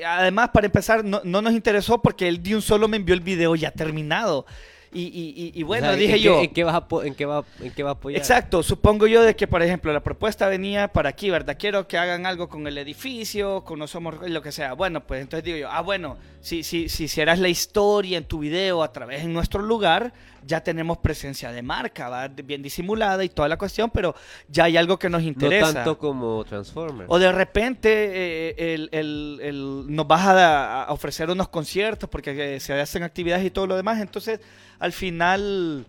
[0.04, 3.20] Además, para empezar, no, no nos interesó porque él de un solo me envió el
[3.20, 4.46] video ya terminado.
[4.94, 6.40] Y, y- y- O bueno, sea, ¿en dije qué- yo...
[6.42, 8.20] ¿En qué, vas a po- en, qué va, ¿En qué va a apoyar?
[8.20, 11.57] Exacto, supongo yo de que, por ejemplo, la propuesta venía para aquí, ¿verdad?
[11.59, 14.74] Quiero que hagan algo con el edificio, con no somos lo que sea.
[14.74, 18.40] Bueno, pues entonces digo yo, ah, bueno, si, si, si hicieras la historia en tu
[18.40, 20.12] video a través de nuestro lugar,
[20.46, 22.28] ya tenemos presencia de marca, ¿va?
[22.28, 24.14] Bien disimulada y toda la cuestión, pero
[24.48, 25.72] ya hay algo que nos No interesa.
[25.74, 27.09] tanto como Transformers.
[27.11, 32.57] O de repente eh, el- el- el- nos vas a, a ofrecer unos conciertos porque
[32.57, 34.00] eh, se hacen actividades y todo lo demás.
[34.00, 34.40] Entonces,
[34.78, 35.87] al final,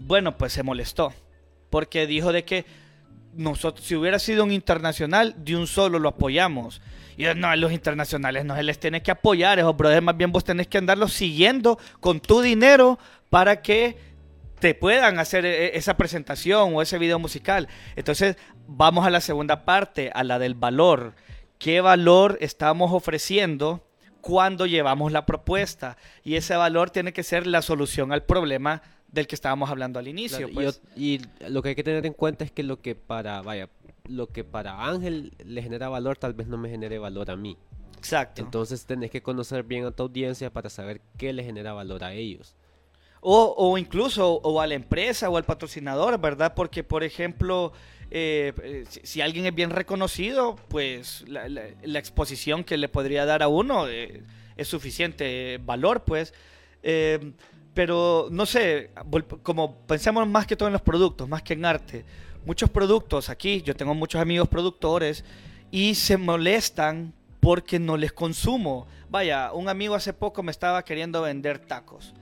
[0.00, 1.12] bueno, pues se molestó.
[1.70, 2.64] porque dijo de que
[3.34, 6.80] nosotros, si hubiera sido un internacional, de un solo lo apoyamos.
[7.16, 10.16] Y yo, no, a los internacionales no se les tiene que apoyar, esos brothers, más
[10.16, 12.98] bien vos tenés que andarlos siguiendo con tu dinero
[13.30, 13.96] para que
[14.60, 17.68] te puedan hacer e- esa presentación o ese video musical.
[17.96, 18.36] Entonces,
[18.66, 21.14] vamos a la segunda parte, a la del valor.
[21.58, 23.84] ¿Qué valor estamos ofreciendo
[24.20, 25.96] cuando llevamos la propuesta?
[26.24, 30.08] Y ese valor tiene que ser la solución al problema del que estábamos hablando al
[30.08, 30.48] inicio.
[30.48, 30.82] Claro, y pues.
[30.96, 33.70] y, lo que hay que tener en cuenta es que lo que para, vaya,
[34.06, 37.56] lo que para Ángel le genera valor tal vez no me genere valor a mí.
[37.96, 38.42] Exacto.
[38.42, 42.12] Entonces tenés que conocer bien a tu audiencia para saber qué le genera valor a
[42.12, 42.54] ellos.
[43.20, 46.54] O, incluso o a la empresa o al patrocinador, ¿verdad?
[46.54, 47.72] Porque, por ejemplo,
[48.10, 53.48] eh, eh, si, alguien es bien reconocido, pues la, exposición que le podría dar a
[53.48, 54.22] uno eh,
[54.56, 56.32] es suficiente valor, pues.
[57.74, 58.90] Pero, no sé,
[59.42, 62.04] como pensamos más que todo en los productos, más que en arte.
[62.44, 65.24] Muchos productos aquí, yo tengo muchos amigos productores
[65.70, 68.86] y se molestan porque no les consumo.
[69.10, 72.14] Vaya, un amigo hace poco me estaba queriendo vender tacos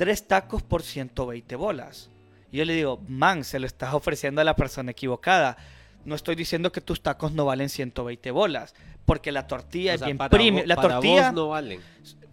[0.00, 2.08] tres tacos por 120 bolas.
[2.50, 5.58] Y yo le digo, man, se lo estás ofreciendo a la persona equivocada.
[6.06, 9.98] No estoy diciendo que tus tacos no valen 120 bolas, porque la tortilla O es
[9.98, 10.66] sea, bien premium.
[10.66, 11.82] La para tortilla, vos no valen.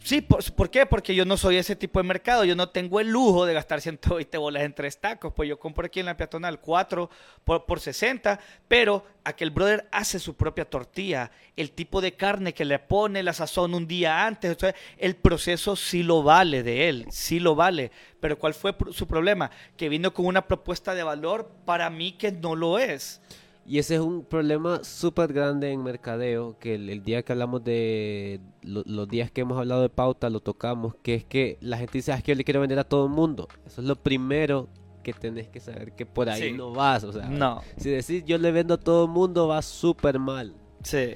[0.07, 0.85] Sí, por, ¿por qué?
[0.85, 2.45] Porque yo no soy ese tipo de mercado.
[2.45, 5.33] Yo no tengo el lujo de gastar 120 bolas en tres tacos.
[5.33, 7.09] Pues yo compro aquí en la peatonal 4
[7.43, 11.31] por, por 60, pero aquel brother hace su propia tortilla.
[11.55, 14.57] El tipo de carne que le pone, la sazón un día antes.
[14.57, 17.91] sea, el proceso sí lo vale de él, sí lo vale.
[18.19, 19.51] Pero ¿cuál fue su problema?
[19.75, 23.21] Que vino con una propuesta de valor para mí que no lo es.
[23.69, 27.63] Y ese es un problema súper grande en mercadeo, que el, el día que hablamos
[27.65, 31.77] de lo- los días que hemos hablado de pauta lo tocamos, que es que la
[31.77, 33.49] gente dice, "Ah, es que yo le quiero vender a todo el mundo.
[33.65, 34.69] Eso es lo primero
[35.03, 36.51] que tenés que saber, que por ahí Sí.
[36.53, 37.03] no vas.
[37.03, 37.61] O sea, No.
[37.75, 40.55] si decís yo le vendo a todo el mundo, va súper mal.
[40.83, 41.15] Sí.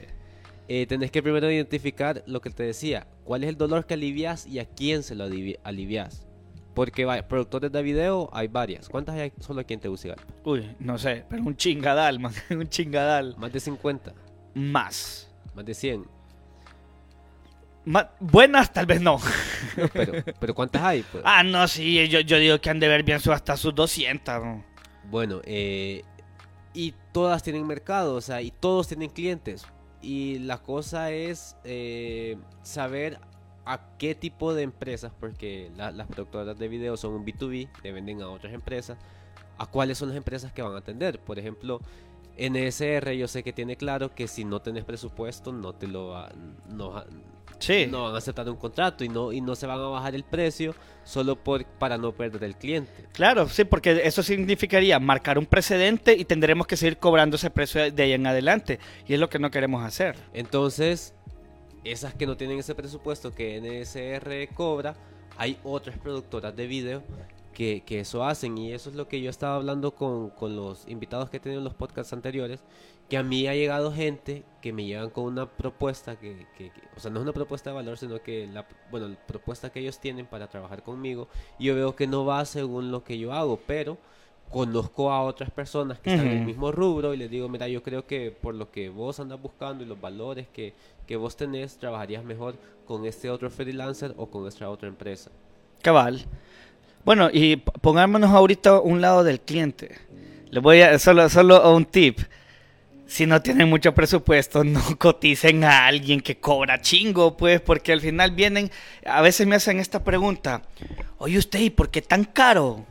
[0.68, 4.46] Eh, tenés que primero identificar lo que te decía, cuál es el dolor que alivias
[4.46, 6.28] y a quién se lo alivi- alivias.
[6.74, 8.88] Porque vaya, productores de video hay varias.
[8.88, 10.24] ¿Cuántas hay solo aquí en Tegucigalpa?
[10.46, 12.34] Uy, no sé, pero un chingadal, man.
[12.50, 13.36] un chingadal.
[13.38, 14.14] Más de 50,
[14.56, 15.30] Más.
[15.54, 16.06] más de 100.
[17.84, 19.18] Ma- buenas, tal vez no.
[19.76, 21.04] No, pero, pero ¿cuántas hay?
[21.12, 23.74] Pues, Ah, no, sí, yo, yo digo que han de ver bien su, hasta sus
[23.74, 24.44] 200.
[24.44, 24.64] ¿no?
[25.10, 26.04] Bueno, eh,
[26.74, 29.66] y todas tienen mercado, o sea, y todos tienen clientes.
[30.02, 33.20] Y la cosa es eh, saber
[33.66, 37.92] a qué tipo de empresas, porque la- las productoras de video son un B2B, le
[37.92, 38.98] venden a otras empresas,
[39.58, 41.20] a cuáles son las empresas que van a atender.
[41.20, 41.80] Por ejemplo,
[42.38, 46.32] NSR yo sé que tiene claro que si no tenés presupuesto no te lo va-
[46.70, 47.04] no,
[47.60, 47.86] Sí.
[47.88, 50.24] no van a aceptar un contrato y no, y no se van a bajar el
[50.24, 53.06] precio solo por, para no perder el cliente.
[53.12, 57.92] Claro, sí, porque eso significaría marcar un precedente y tendremos que seguir cobrando ese precio
[57.92, 58.80] de ahí en adelante.
[59.08, 60.16] Y es lo que no queremos hacer.
[60.34, 61.14] Entonces,
[61.84, 64.96] esas que no tienen ese presupuesto que NSR cobra,
[65.38, 67.04] hay otras productoras de video
[67.54, 68.58] que, que eso hacen.
[68.58, 71.60] Y eso es lo que yo estaba hablando con, con los invitados que he tenido
[71.60, 72.64] en los podcasts anteriores.
[73.10, 76.82] Que a mí ha llegado gente que me llegan con una propuesta que, que- que-
[76.96, 79.82] o sea, no es una propuesta de valor, sino que la, bueno, la propuesta que
[79.82, 81.28] ellos tienen para trabajar conmigo.
[81.60, 83.98] Y yo veo que no va según lo que yo hago, pero
[84.50, 87.82] conozco a otras personas que están en el mismo rubro y les digo, mira, yo
[87.84, 90.74] creo que por lo que vos andas buscando y los valores que,
[91.08, 95.32] que vos tenés, trabajarías mejor con este otro freelancer o con esta otra empresa.
[95.82, 96.26] Cabal.
[97.04, 99.98] Bueno, y pongámonos ahorita un lado del cliente.
[100.50, 102.20] Les voy a solo, solo un tip.
[103.08, 108.02] Si no tienen mucho presupuesto, no coticen a alguien que cobra chingo, pues, porque al
[108.02, 108.72] final vienen,
[109.06, 110.62] a veces me hacen esta pregunta,
[111.18, 112.86] oye usted, ¿y por qué tan caro?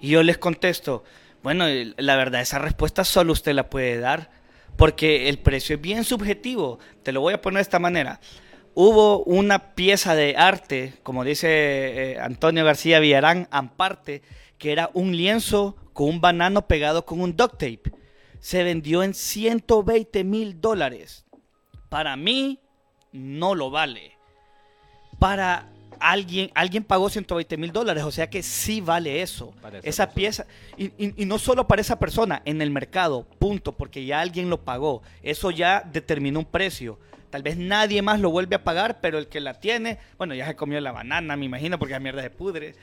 [0.00, 1.04] Y yo les contesto,
[1.42, 4.30] bueno, la verdad, esa respuesta solo usted la puede dar,
[4.76, 6.78] porque el precio es bien subjetivo.
[7.02, 8.20] Te lo voy a poner de esta manera.
[8.74, 14.22] Hubo una pieza de arte, como dice eh, Antonio García Villarán, Amparte,
[14.58, 17.92] que era un lienzo con un banano pegado con un duct tape.
[18.38, 21.24] Se vendió en 120 mil dólares.
[21.88, 22.60] Para mí,
[23.12, 24.12] no lo vale.
[25.18, 29.52] Para alguien, alguien pagó 120 mil dólares, o sea que sí vale eso.
[29.62, 33.72] Para esa pieza, y, y- y no solo para esa persona, en el mercado, punto,
[33.72, 35.02] porque ya alguien lo pagó.
[35.22, 36.98] Eso ya determinó un precio.
[37.30, 40.46] Tal vez nadie más lo vuelve a pagar, pero el que la tiene, bueno, ya
[40.46, 42.74] se comió la banana, me imagino, porque la mierda se pudre.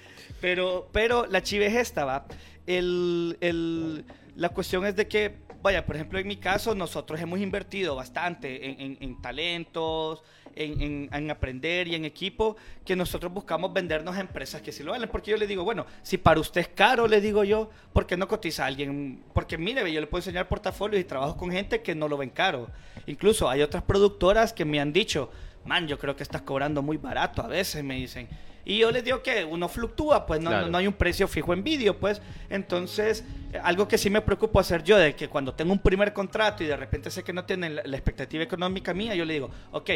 [0.41, 2.25] Pero, pero la chiva es esta, va.
[2.67, 4.05] El, el-
[4.35, 8.69] la cuestión es de que vaya, por ejemplo, en mi caso, nosotros hemos invertido bastante
[8.69, 10.21] en, en- en talentos,
[10.55, 14.83] en, en- en aprender y en equipo, que nosotros buscamos vendernos a empresas que sí
[14.83, 15.09] lo valen.
[15.09, 18.17] Porque yo le digo, bueno, si para usted es caro, le digo yo, ¿por qué
[18.17, 19.21] no cotiza a alguien?
[19.33, 22.29] Porque mire, yo le puedo enseñar portafolios y trabajo con gente que no lo ven
[22.29, 22.69] caro.
[23.07, 25.29] Incluso hay otras productoras que me han dicho,
[25.65, 28.27] man, yo creo que estás cobrando muy barato a veces, me dicen.
[28.65, 30.65] Y yo les digo que uno fluctúa, pues no, Claro.
[30.67, 32.21] no, no hay un precio fijo en vídeo, pues.
[32.49, 33.25] Entonces,
[33.61, 36.67] algo que sí me preocupa hacer yo, de que cuando tengo un primer contrato y
[36.67, 39.89] de repente sé que no tienen la, la expectativa económica mía, yo le digo, ok,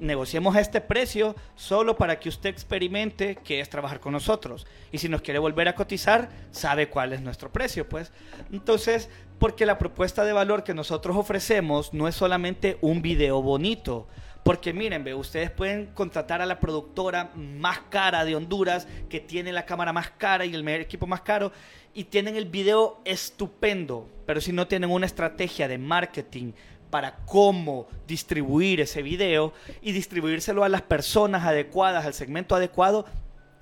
[0.00, 4.66] negociemos este precio solo para que usted experimente qué es trabajar con nosotros.
[4.90, 8.12] Y si nos quiere volver a cotizar, sabe cuál es nuestro precio, pues.
[8.50, 14.08] Entonces, porque la propuesta de valor que nosotros ofrecemos no es solamente un video bonito.
[14.42, 19.52] Porque miren, ve, ustedes pueden contratar a la productora más cara de Honduras, que tiene
[19.52, 21.52] la cámara más cara y el mejor equipo más caro,
[21.92, 26.52] y tienen el video estupendo, pero si no tienen una estrategia de marketing
[26.90, 33.06] para cómo distribuir ese video y distribuírselo a las personas adecuadas, al segmento adecuado,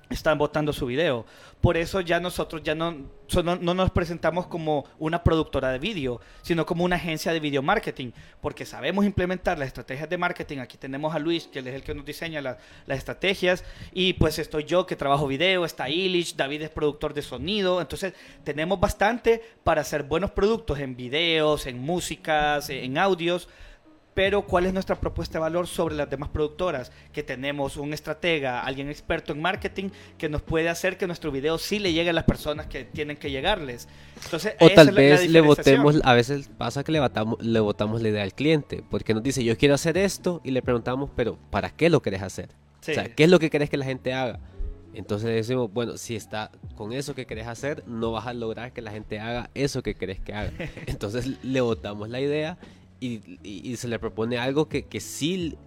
[0.09, 1.25] están votando su video.
[1.61, 2.91] Por eso ya nosotros ya no,
[3.43, 7.61] no, no nos presentamos como una productora de vídeo, sino como una agencia de video
[7.61, 10.59] marketing, porque sabemos implementar las estrategias de marketing.
[10.59, 12.57] Aquí tenemos a Luis, que es el que nos diseña las
[12.87, 17.81] estrategias, y pues estoy yo que trabajo video, está Illich, David es productor de sonido,
[17.81, 23.47] entonces tenemos bastante para hacer buenos productos en videos, en músicas, en audios,
[24.19, 26.91] pero ¿cuál es nuestra propuesta de valor sobre las demás productoras?
[27.13, 31.57] Que tenemos un estratega, alguien experto en marketing, que nos puede hacer que nuestro video
[31.57, 33.87] sí le llegue a las personas que tienen que llegarles.
[34.25, 38.09] Entonces, O tal vez le votemos, a veces pasa que le votamos, le votamos la
[38.09, 41.69] idea al cliente, porque nos dice, yo quiero hacer esto, y le preguntamos, pero ¿para
[41.69, 42.49] qué lo querés hacer?
[42.81, 42.91] Sí.
[42.91, 44.41] O sea, ¿qué es lo que querés que la gente haga?
[44.93, 48.81] Entonces decimos, bueno, si está con eso que querés hacer, no vas a lograr que
[48.81, 50.51] la gente haga eso que querés que haga.
[50.87, 52.57] Entonces le votamos la idea
[52.99, 55.57] y, se le propone algo que, que sí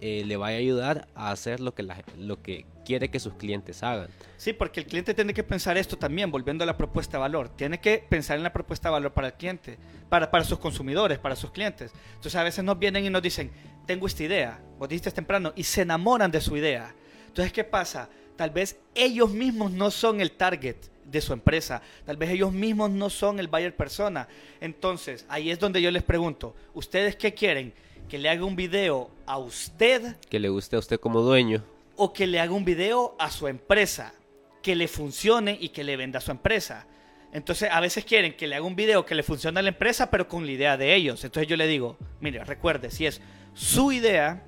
[0.00, 1.86] eh, le vaya a ayudar a hacer lo que,
[2.16, 4.08] lo que quiere que sus clientes hagan.
[4.36, 7.50] Sí, porque el cliente tiene que pensar esto también, volviendo a la propuesta de valor.
[7.50, 9.78] Tiene que pensar en la propuesta de valor para el cliente,
[10.08, 11.92] para, para sus consumidores, para sus clientes.
[12.14, 13.50] Entonces a veces nos vienen y nos dicen,
[13.86, 16.94] tengo esta idea, vos dijiste temprano, y se enamoran de su idea.
[17.26, 18.08] Entonces, ¿qué pasa?
[18.36, 20.76] Tal vez ellos mismos no son el target
[21.10, 21.82] de su empresa.
[22.06, 24.28] Tal vez ellos mismos no son el buyer persona.
[24.60, 27.72] Entonces, ahí es donde yo les pregunto, ¿ustedes qué quieren?
[28.08, 31.62] ¿Que le haga un video a usted Que le guste a usted como dueño.
[31.96, 34.14] o que le haga un video a su empresa,
[34.62, 36.86] que le funcione y que le venda a su empresa.
[37.32, 40.10] Entonces, a veces quieren que le haga un video que le funcione a la empresa,
[40.10, 41.22] pero con la idea de ellos.
[41.24, 43.20] Entonces yo le digo, mire, recuerde, si es
[43.54, 44.42] su idea,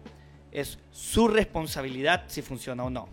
[0.51, 3.09] es su responsabilidad si funciona o no.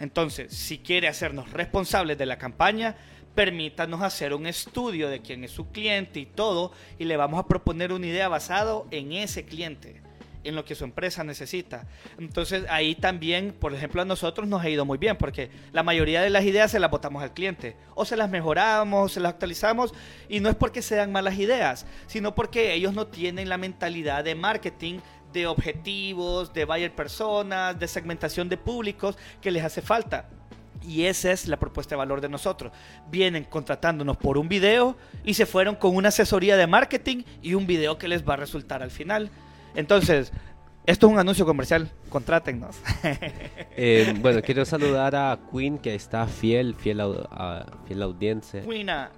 [0.00, 2.96] Entonces, si quiere hacernos responsables de la campaña,
[3.34, 7.46] permítanos hacer un estudio de quién es su cliente y todo, y le vamos a
[7.46, 10.00] proponer una idea basado en ese cliente,
[10.42, 11.86] en lo que su empresa necesita.
[12.18, 16.22] Entonces, ahí también, por ejemplo, a nosotros nos ha ido muy bien, porque la mayoría
[16.22, 19.34] de las ideas se las botamos al cliente, o se las mejoramos, o se las
[19.34, 19.92] actualizamos,
[20.30, 24.34] y no es porque sean malas ideas, sino porque ellos no tienen la mentalidad de
[24.34, 25.00] marketing
[25.32, 30.28] de objetivos, de buyer personas, de segmentación de públicos que les hace falta.
[30.82, 32.72] Y esa es la propuesta de valor de nosotros.
[33.10, 37.66] Vienen contratándonos por un video y se fueron con una asesoría de marketing y un
[37.66, 39.30] video que les va a resultar al final.
[39.74, 40.32] Entonces,
[40.86, 42.76] esto es un anuncio comercial, contrátennos.
[43.82, 49.10] Eh, bueno, quiero saludar a Queen, que está fiel, fiel, a, fiel audiencia, Buena.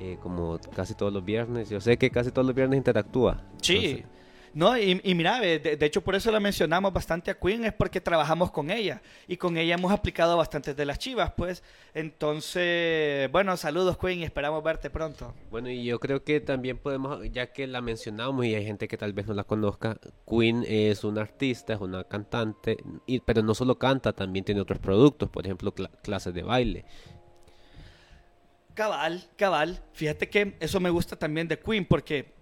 [0.00, 1.68] eh, como casi todos los viernes.
[1.68, 3.42] Yo sé que casi todos los viernes interactúa.
[3.62, 3.76] Sí.
[3.76, 4.06] Entonces,
[4.52, 7.72] No, y, y mira, de, de hecho por eso la mencionamos bastante a Queen, es
[7.72, 11.62] porque trabajamos con ella y con ella hemos aplicado bastantes de las chivas, pues.
[11.94, 15.32] Entonces, bueno, saludos Queen y esperamos verte pronto.
[15.52, 18.96] Bueno, y yo creo que también podemos, ya que la mencionamos y hay gente que
[18.96, 19.98] tal vez no la conozca,
[20.28, 22.76] Queen es una artista, es una cantante,
[23.06, 26.84] y, pero no solo canta, también tiene otros productos, por ejemplo, cla- clases de baile.
[28.74, 29.80] Cabal, cabal.
[29.92, 32.32] Fíjate que eso me gusta también de Queen porque,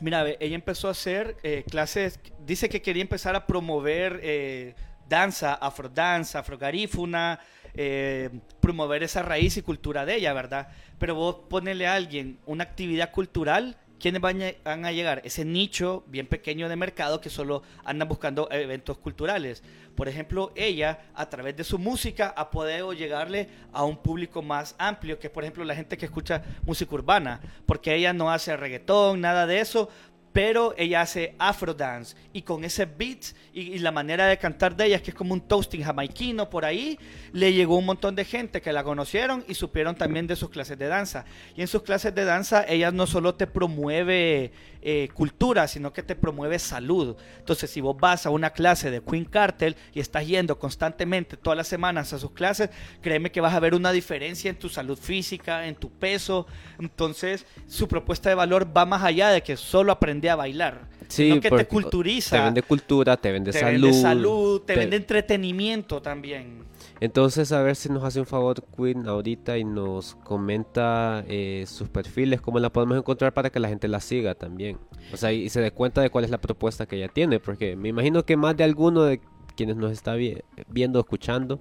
[0.00, 4.74] mira, ella empezó a hacer eh, clases, dice que quería empezar a promover eh,
[5.08, 7.40] danza, afrodanza, afrogarífuna,
[7.74, 8.30] eh,
[8.60, 10.68] promover esa raíz y cultura de ella, ¿verdad?
[10.98, 14.42] Pero vos ponele a alguien una actividad cultural, ¿quiénes van
[14.84, 15.20] a, llegar?
[15.24, 19.62] Ese nicho bien pequeño de mercado que solo andan buscando eventos culturales.
[19.94, 24.74] Por ejemplo, ella, a través de su música, ha podido llegarle a un público más
[24.78, 28.56] amplio, que es, por ejemplo, la gente que escucha música urbana, porque ella no hace
[28.56, 29.88] reggaetón, nada de eso,
[30.34, 34.74] pero ella hace afro dance y con ese beat y, y la manera de cantar
[34.74, 36.98] de ella, que es como un toasting jamaiquino por ahí,
[37.32, 40.76] le llegó un montón de gente que la conocieron y supieron también de sus clases
[40.76, 41.24] de danza.
[41.54, 44.50] Y en sus clases de danza, ella no solo te promueve
[44.86, 47.16] eh, cultura, sino que te promueve salud.
[47.38, 51.56] Entonces, si vos vas a una clase de Queen Cartel y estás yendo constantemente todas
[51.56, 52.68] las semanas a sus clases,
[53.00, 56.46] créeme que vas a ver una diferencia en tu salud física, en tu peso.
[56.78, 59.90] Entonces, su propuesta de valor va más allá de que solo
[60.24, 60.88] aprende a bailar.
[61.08, 62.36] Sí, sino que te culturiza.
[62.36, 63.82] Te vende cultura, te vende te salud.
[63.88, 66.64] vende salud, te, te- vende entretenimiento también.
[67.00, 71.88] Entonces, a ver si nos hace un favor Queen ahorita y nos comenta eh, sus
[71.88, 74.78] perfiles, cómo la podemos encontrar para que la gente la siga también.
[75.12, 77.40] O sea, y, y se dé cuenta de cuál es la propuesta que ella tiene,
[77.40, 79.20] porque me imagino que más de alguno de
[79.56, 81.60] quienes nos está vi- viendo, escuchando,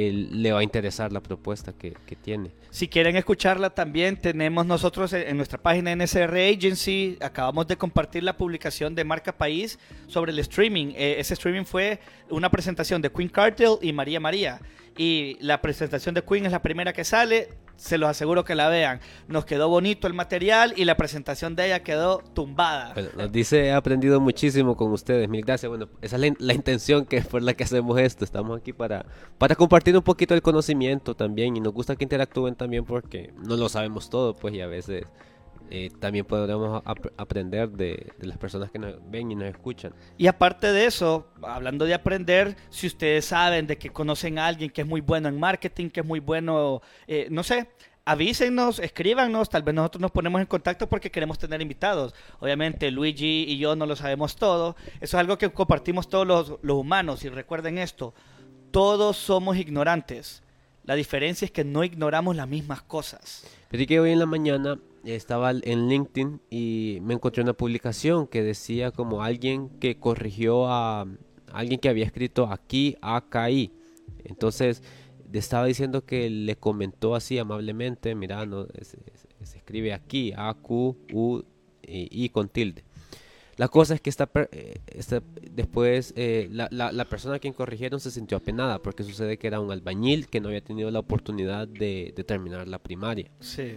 [0.00, 2.52] eh, le va a interesar la propuesta que, que tiene.
[2.70, 8.36] Si quieren escucharla también, tenemos nosotros en nuestra página NSR Agency, acabamos de compartir la
[8.36, 9.76] publicación de Marca País
[10.06, 10.92] sobre el streaming.
[10.94, 11.98] Eh, ese streaming fue
[12.30, 14.60] una presentación de Queen Cartel y María María.
[14.96, 18.68] Y la presentación de Queen es la primera que sale, se los aseguro que la
[18.68, 19.00] vean.
[19.28, 22.92] Nos quedó bonito el material y la presentación de ella quedó tumbada.
[22.92, 25.70] Bueno, nos dice, he aprendido muchísimo con ustedes, mil gracias.
[25.70, 28.24] Bueno, esa es la, la intención que por la que hacemos esto.
[28.24, 29.06] Estamos aquí para,
[29.38, 33.56] para compartir un poquito el conocimiento también y nos gusta que interactúen también porque no
[33.56, 35.04] lo sabemos todo, pues y a veces
[35.70, 39.92] eh, también podemos ap- aprender de, de las personas que nos ven y nos escuchan.
[40.16, 44.70] Y aparte de eso, hablando de aprender, si ustedes saben de que conocen a alguien
[44.70, 47.68] que es muy bueno en marketing, que es muy bueno, eh, no sé,
[48.04, 52.14] avísenos, escríbanos, tal vez nosotros nos ponemos en contacto porque queremos tener invitados.
[52.40, 56.54] Obviamente Luigi y yo no lo sabemos todo, eso es algo que compartimos todos los,
[56.62, 58.14] los humanos y recuerden esto,
[58.70, 60.42] todos somos ignorantes.
[60.84, 63.44] La diferencia es que no ignoramos las mismas cosas.
[63.68, 64.78] Pero que hoy en la mañana
[65.14, 71.06] estaba en LinkedIn y me encontré una publicación que decía como alguien que corrigió a
[71.52, 73.72] alguien que había escrito aquí, acá, y.
[74.24, 74.82] Entonces
[75.32, 78.98] estaba diciendo que le comentó así amablemente, mira, no, se,
[79.56, 81.42] escribe aquí, A, Q, U,
[81.82, 82.84] y, con tilde.
[83.56, 87.52] La cosa es que esta, eh, esta- después eh, la, la- la persona a quien
[87.54, 91.00] corrigieron se sintió apenada porque sucede que era un albañil que no había tenido la
[91.00, 93.30] oportunidad de, de terminar la primaria.
[93.40, 93.72] Sí.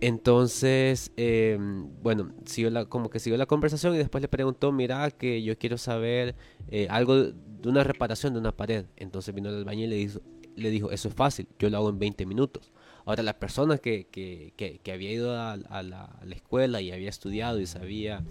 [0.00, 1.58] Entonces, eh,
[2.02, 5.58] bueno, siguió la, como que siguió la conversación y después le preguntó, mira, que yo
[5.58, 6.34] quiero saber
[6.70, 8.86] eh, algo de una reparación de una pared.
[8.96, 10.20] Entonces vino el albañil y le dijo,
[10.56, 12.72] le dijo, eso es fácil, yo lo hago en 20 minutos.
[13.04, 16.80] Ahora, la persona que, que, que, que había ido a, a la, a la escuela
[16.80, 18.22] y había estudiado y sabía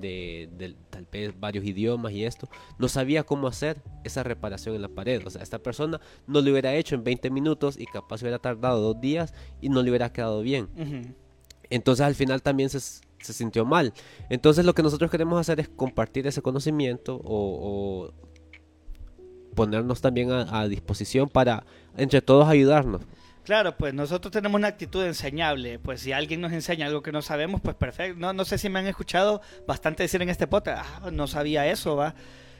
[0.00, 4.82] de, de tal vez varios idiomas y esto, no sabía cómo hacer esa reparación en
[4.82, 5.26] la pared.
[5.26, 8.80] O sea, esta persona no lo hubiera hecho en 20 minutos y capaz hubiera tardado
[8.80, 10.68] dos días y no le hubiera quedado bien.
[11.70, 13.92] Entonces al final también se, se sintió mal.
[14.28, 18.12] Entonces lo que nosotros queremos hacer es compartir ese conocimiento o, o
[19.54, 21.64] ponernos también a, a disposición para
[21.96, 23.02] entre todos ayudarnos.
[23.46, 25.78] Claro, pues nosotros tenemos una actitud enseñable.
[25.78, 28.18] Pues si alguien nos enseña algo que no sabemos, pues perfecto.
[28.18, 31.64] No, no sé si me han escuchado bastante decir en este podcast, ah, no sabía
[31.68, 32.16] eso, va.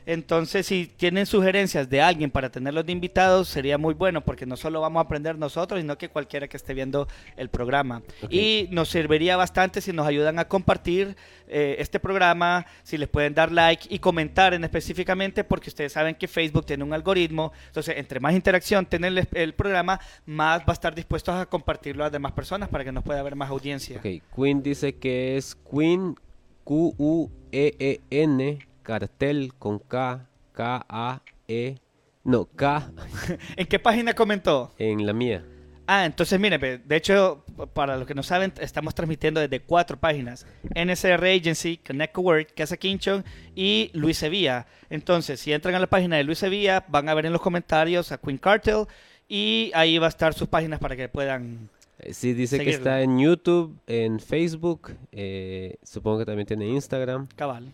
[0.06, 4.56] Entonces, si tienen sugerencias de alguien para tenerlos de invitados, sería muy bueno, porque no
[4.56, 8.02] solo vamos a aprender nosotros, sino que cualquiera que esté viendo el programa.
[8.30, 11.16] Y nos serviría bastante si nos ayudan a compartir
[11.48, 16.14] eh, este programa, si les pueden dar like y comentar en específicamente, porque ustedes saben
[16.14, 17.52] que Facebook tiene un algoritmo.
[17.66, 22.04] Entonces, entre más interacción tiene el, el programa, más va a estar dispuestos a compartirlo
[22.04, 23.96] a demás personas para que nos pueda haber más audiencia.
[23.98, 26.14] Ok, Queen dice que es Queen
[26.62, 31.78] Q-U-E-E-N cartel con K, K-A-E,
[32.22, 32.92] no, K
[33.56, 34.72] ¿En qué página comentó?
[34.78, 35.44] en la mía.
[35.88, 40.46] Ah, entonces mire, de hecho, para los que no saben, estamos transmitiendo desde cuatro páginas.
[40.74, 43.24] NSR Agency, Connect Work, Casa Quinchon
[43.54, 44.66] y Luis Sevilla.
[44.88, 48.10] Entonces, si entran a la página de Luis Sevilla, van a ver en los comentarios
[48.10, 48.86] a Queen Cartel
[49.28, 51.70] y ahí va a estar sus páginas para que puedan...
[51.98, 57.28] Eh, Sí, dice que está en YouTube, en Facebook, eh, supongo que también tiene Instagram.
[57.36, 57.72] Cabal.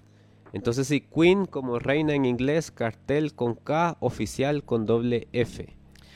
[0.52, 5.74] Entonces sí, Queen como reina en inglés, cartel con K, oficial con doble F.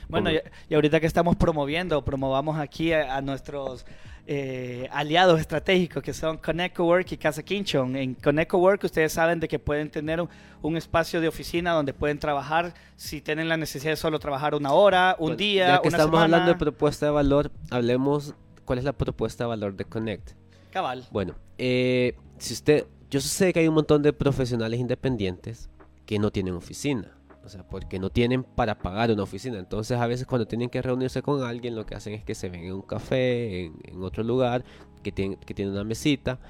[0.09, 3.85] Bueno, y, ahorita que estamos promoviendo, promovamos aquí a, a nuestros
[4.29, 7.95] eh, aliados estratégicos que son Connect Work y Casa Quinchon.
[7.97, 10.29] En Connect Work ustedes saben de que pueden tener un,
[10.63, 14.73] un espacio de oficina donde pueden trabajar si tienen la necesidad de solo trabajar una
[14.73, 16.25] hora, un Bueno, día, Ya que una estamos semana.
[16.25, 18.35] hablando de propuesta de valor, hablemos
[18.65, 20.33] cuál es la propuesta de valor de Connect.
[20.73, 21.07] Cabal.
[21.11, 25.69] Bueno, eh, si usted, yo sé que hay un montón de profesionales independientes
[26.07, 27.13] que no tienen oficina.
[27.45, 29.59] O sea, porque no tienen para pagar una oficina.
[29.61, 32.49] Entonces, a veces cuando tienen que reunirse con alguien, lo que hacen es que se
[32.49, 34.65] ven en un café, en, en otro lugar,
[35.05, 36.41] que tiene, que tiene una mesita,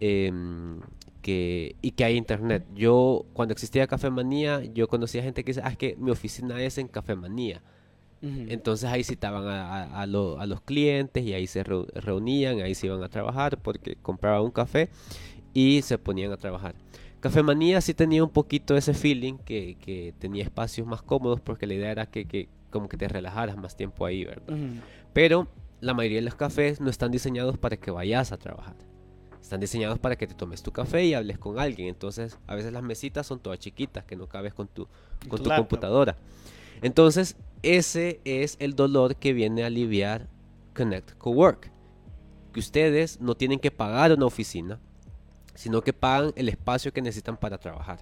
[0.00, 0.80] em,
[1.20, 2.64] que, y que hay internet.
[2.74, 6.62] Yo, cuando existía Café Manía, yo conocía gente que dice, ah, es que mi oficina
[6.62, 7.60] es en Café Manía.
[8.50, 12.60] Entonces ahí citaban a, a- a lo- a los clientes y ahí se reu- reunían,
[12.60, 14.88] ahí se iban a trabajar porque compraban un café
[15.54, 16.74] y se ponían a trabajar.
[17.20, 21.66] Café Manía sí tenía un poquito ese feeling que, que tenía espacios más cómodos porque
[21.66, 24.56] la idea era que, que como que te relajaras más tiempo ahí, ¿verdad?
[25.12, 25.48] Pero
[25.80, 28.76] la mayoría de los cafés no están diseñados para que vayas a trabajar.
[29.40, 31.88] Están diseñados para que te tomes tu café y hables con alguien.
[31.88, 34.86] Entonces, a veces las mesitas son todas chiquitas, que no cabes con tu,
[35.28, 36.16] Con tu computadora.
[36.82, 40.28] Entonces, ese es el dolor que viene a aliviar
[40.76, 41.70] Connect Cowork.
[42.52, 44.80] Que ustedes no tienen que pagar una oficina,
[45.58, 47.98] sino que pagan el espacio que necesitan para trabajar.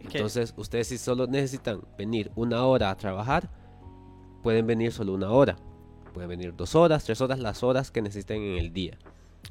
[0.00, 3.48] Entonces, ustedes si solo necesitan venir una hora a trabajar,
[4.42, 5.56] pueden venir solo una hora.
[6.12, 8.98] Pueden venir dos horas, tres horas, las horas que necesiten en el día.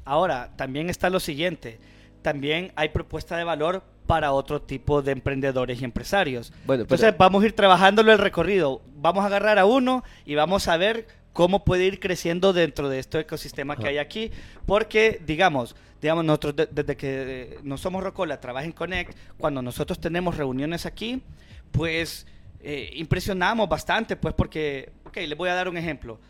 [0.04, 1.80] Ahora, también está lo siguiente.
[2.20, 6.50] También hay propuesta de valor para otro tipo de emprendedores y empresarios.
[6.66, 8.82] Bueno, pero- Entonces vamos a ir trabajándolo el recorrido.
[8.96, 12.98] Vamos a agarrar a uno y vamos a ver cómo puede ir creciendo dentro de
[12.98, 14.30] este ecosistema que hay aquí.
[14.66, 19.62] Porque, digamos, digamos nosotros de- desde que eh, no somos Rocola, trabaja en Connect, cuando
[19.62, 21.22] nosotros tenemos reuniones aquí,
[21.70, 22.26] pues
[22.60, 26.20] eh, impresionamos bastante, pues porque, ok, les voy a dar un ejemplo.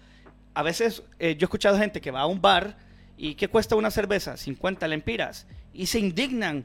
[0.55, 2.76] A veces eh, yo he escuchado gente que va a un bar
[3.16, 4.36] y ¿qué cuesta una cerveza?
[4.36, 5.46] 50 lempiras.
[5.74, 6.64] Y se indignan.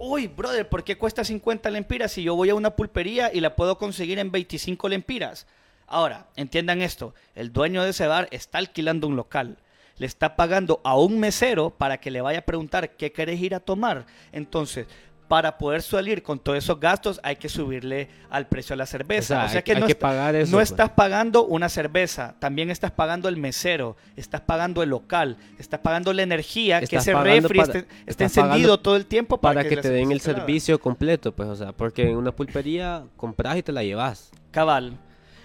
[0.00, 3.54] Uy, brother, ¿por qué cuesta 50 lempiras si yo voy a una pulpería y la
[3.54, 5.46] puedo conseguir en 25 lempiras?
[5.86, 9.58] Ahora, entiendan esto, el dueño de ese bar está alquilando un local.
[9.98, 13.54] Le está pagando a un mesero para que le vaya a preguntar qué querés ir
[13.54, 14.04] a tomar.
[14.32, 14.86] Entonces,
[15.28, 19.44] para poder salir con todos esos gastos hay que subirle al precio de la cerveza.
[19.44, 20.70] O sea, hay- hay no que está- pagar eso, no pues.
[20.70, 26.12] estás pagando una cerveza, también estás pagando el mesero, estás pagando el local, estás pagando
[26.12, 29.68] la energía, que ese refri para- esté, esté estás encendido todo el tiempo para, Para
[29.68, 33.56] que la te den el servicio completo, pues, o sea, porque en una pulpería compras
[33.56, 34.30] y te la llevas.
[34.52, 34.96] Cabal.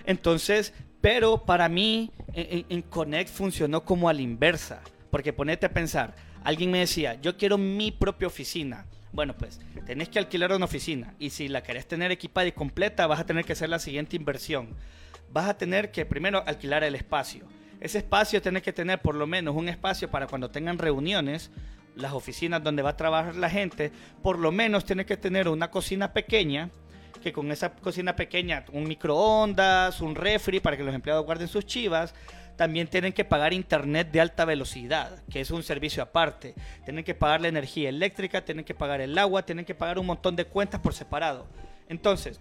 [0.06, 4.82] Entonces, pero para mí en, Connect funcionó como a la inversa.
[5.10, 8.86] Porque ponete a pensar, alguien me decía, yo quiero mi propia oficina.
[9.12, 11.14] Bueno, pues tenés que alquilar una oficina.
[11.20, 14.16] Y si la querés tener equipada y completa, vas a tener que hacer la siguiente
[14.16, 14.70] inversión.
[15.34, 17.46] Vas a tener que primero alquilar el espacio.
[17.82, 21.52] Ese espacio tenés que tener por lo menos un espacio para cuando tengan reuniones,
[21.96, 23.92] las oficinas donde va a trabajar la gente,
[24.22, 26.70] por lo menos tienes que tener una cocina pequeña
[27.22, 31.66] que con esa cocina pequeña, un microondas, un refri para que los empleados guarden sus
[31.66, 32.14] chivas,
[32.56, 36.54] también tienen que pagar internet de alta velocidad, que es un servicio aparte.
[36.84, 40.06] Tienen que pagar la energía eléctrica, tienen que pagar el agua, tienen que pagar un
[40.06, 41.48] montón de cuentas por separado.
[41.90, 42.40] Entonces,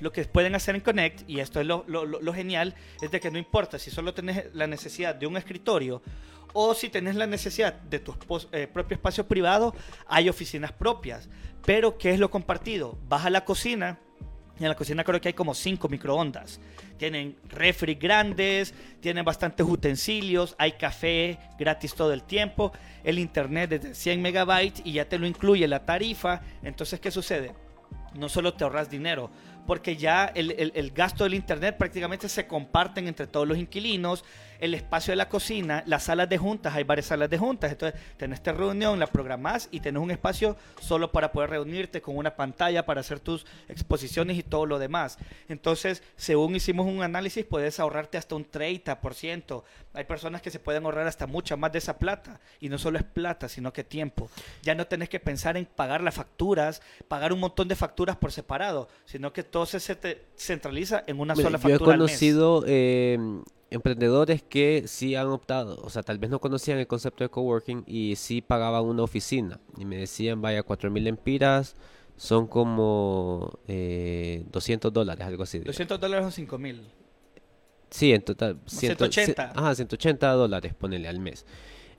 [0.00, 3.38] lo que pueden hacer en Connect, y esto es lo, genial, es de que no
[3.38, 6.02] importa si solo tenés la necesidad de un escritorio
[6.52, 8.14] o si tenés la necesidad de tu
[8.52, 9.74] eh, propio espacio privado,
[10.06, 11.28] hay oficinas propias.
[11.64, 12.98] Pero, ¿qué es lo compartido?
[13.08, 13.98] Vas a la cocina,
[14.64, 16.60] en la cocina creo que hay como cinco microondas.
[16.96, 22.72] Tienen refri grandes, tienen bastantes utensilios, hay café gratis todo el tiempo,
[23.04, 26.40] el internet es de 100 megabytes y ya te lo incluye la tarifa.
[26.62, 27.54] Entonces, ¿qué sucede?
[28.14, 29.30] No solo te ahorras dinero,
[29.66, 34.24] porque ya el, el- el gasto del internet prácticamente se comparten entre todos los inquilinos,
[34.58, 38.00] el espacio de la cocina, las salas de juntas, hay varias salas de juntas, entonces
[38.16, 42.34] tenés esta reunión, la programás y tenés un espacio solo para poder reunirte con una
[42.36, 45.18] pantalla para hacer tus exposiciones y todo lo demás.
[45.48, 49.62] Entonces, según hicimos un análisis, puedes ahorrarte hasta un 30%.
[49.94, 52.40] Hay personas que se pueden ahorrar hasta mucha más de esa plata.
[52.60, 54.30] Y no solo es plata, sino que tiempo.
[54.62, 58.32] Ya no tenés que pensar en pagar las facturas, pagar un montón de facturas por
[58.32, 62.00] separado, sino que todo se te centraliza en una Mira, sola yo he factura al
[62.00, 62.10] mes.
[62.10, 63.18] conocido eh,
[63.70, 67.84] emprendedores que sí han optado, o sea, tal vez no conocían el concepto de coworking
[67.86, 69.60] y sí pagaban una oficina.
[69.76, 71.76] Y me decían, vaya, 4.000 empiras
[72.16, 75.58] son como eh, 200 dólares, algo así.
[75.60, 76.82] 200 dólares son 5 mil.
[77.90, 78.58] Sí, en total.
[78.66, 79.52] ciento- 180.
[79.52, 81.46] ci- Ajá, 180 dólares, ponele al mes.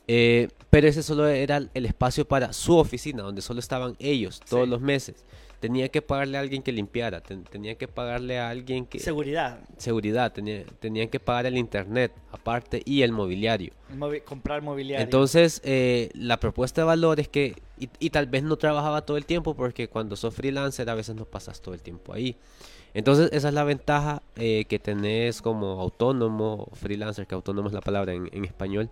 [0.07, 4.39] Eh, pero ese solo era el- el espacio para su oficina, donde solo estaban ellos
[4.47, 4.69] todos Sí.
[4.71, 5.23] los meses.
[5.59, 8.99] Tenía que pagarle a alguien que limpiara, ten- tenía que pagarle a alguien que...
[8.99, 9.59] Seguridad.
[9.77, 13.73] Seguridad, tenía- tenían que pagar el internet aparte y el mobiliario.
[13.93, 15.03] Movi- comprar mobiliario.
[15.03, 19.17] Entonces, eh, la propuesta de valor es que, y, y tal vez no trabajaba todo
[19.17, 22.37] el tiempo porque cuando sos freelancer a veces no pasas todo el tiempo ahí.
[22.93, 27.81] Entonces, esa es la ventaja eh, que tenés como autónomo, freelancer, que autónomo es la
[27.81, 28.89] palabra en, en español,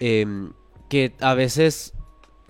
[0.00, 0.52] em,
[0.88, 1.92] que a veces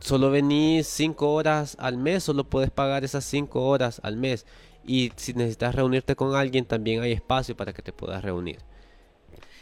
[0.01, 4.46] solo venís 5 horas al mes, solo puedes pagar esas 5 horas al mes.
[4.86, 8.59] Y si necesitas reunirte con alguien, también hay espacio para que te puedas reunir.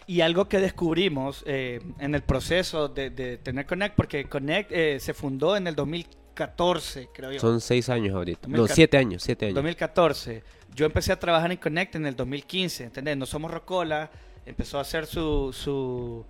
[0.07, 5.01] Y algo que descubrimos eh, en el proceso de, de, tener Connect, porque Connect eh,
[5.01, 7.41] se fundó en el 2014, creo yo.
[7.41, 8.47] Son seis años ahorita.
[8.47, 9.57] No, siete años, siete años.
[9.57, 10.45] 2014.
[10.77, 13.17] Yo empecé a trabajar en Connect en el 2015, ¿entendés?
[13.17, 14.11] No somos Rocola,
[14.45, 16.25] empezó a hacer su, su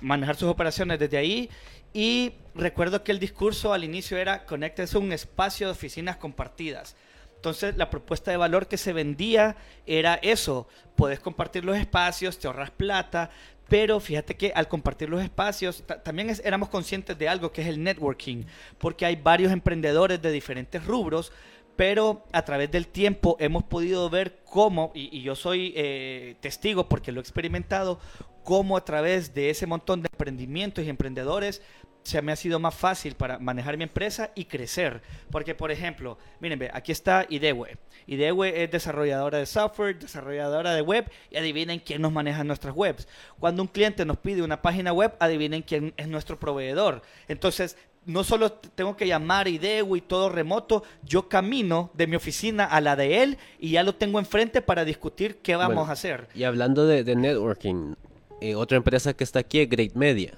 [0.00, 1.50] manejar sus operaciones desde ahí
[1.92, 6.96] y recuerdo que el discurso al inicio era Connect es un espacio de oficinas compartidas.
[7.36, 12.46] Entonces la propuesta de valor que se vendía era eso, puedes compartir los espacios, te
[12.46, 13.30] ahorras plata,
[13.66, 17.82] pero fíjate que al compartir los espacios también éramos conscientes de algo que es el
[17.82, 18.44] networking,
[18.78, 21.32] porque hay varios emprendedores de diferentes rubros,
[21.76, 27.10] pero a través del tiempo hemos podido ver cómo, y, yo soy eh, testigo porque
[27.12, 28.00] lo he experimentado,
[28.44, 31.62] cómo a través de ese montón de emprendimientos y emprendedores
[32.02, 35.02] se me ha sido más fácil para manejar mi empresa y crecer.
[35.30, 37.76] Porque, por ejemplo, miren, aquí está IDEWE.
[38.06, 43.06] IDEWE es desarrolladora de software, desarrolladora de web, y adivinen quién nos maneja nuestras webs.
[43.38, 47.02] Cuando un cliente nos pide una página web, adivinen quién es nuestro proveedor.
[47.28, 47.76] Entonces,
[48.06, 52.80] no solo tengo que llamar IDEWE y todo remoto, yo camino de mi oficina a
[52.80, 56.28] la de él y ya lo tengo enfrente para discutir qué vamos a hacer.
[56.34, 57.94] Y hablando de, networking,
[58.40, 60.32] eh, otra empresa que está aquí es Great Media.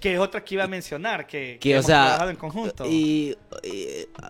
[0.00, 2.84] Que es otra que iba a mencionar, que, hemos trabajado en conjunto.
[2.86, 3.36] Y,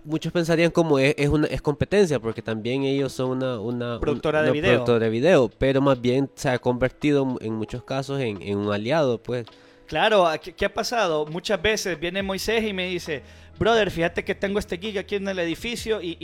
[0.05, 4.99] muchos pensarían como es, una es competencia, porque también ellos son una, productora, de video.
[4.99, 9.47] de video, pero más bien se ha convertido en muchos casos en, un aliado, pues.
[9.87, 11.27] Claro, ¿qué, ha pasado?
[11.27, 13.23] Muchas veces viene Moisés y me dice,
[13.59, 16.17] brother, fíjate que tengo este gig aquí en el edificio y,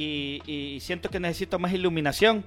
[0.46, 2.44] y siento que necesito más iluminación.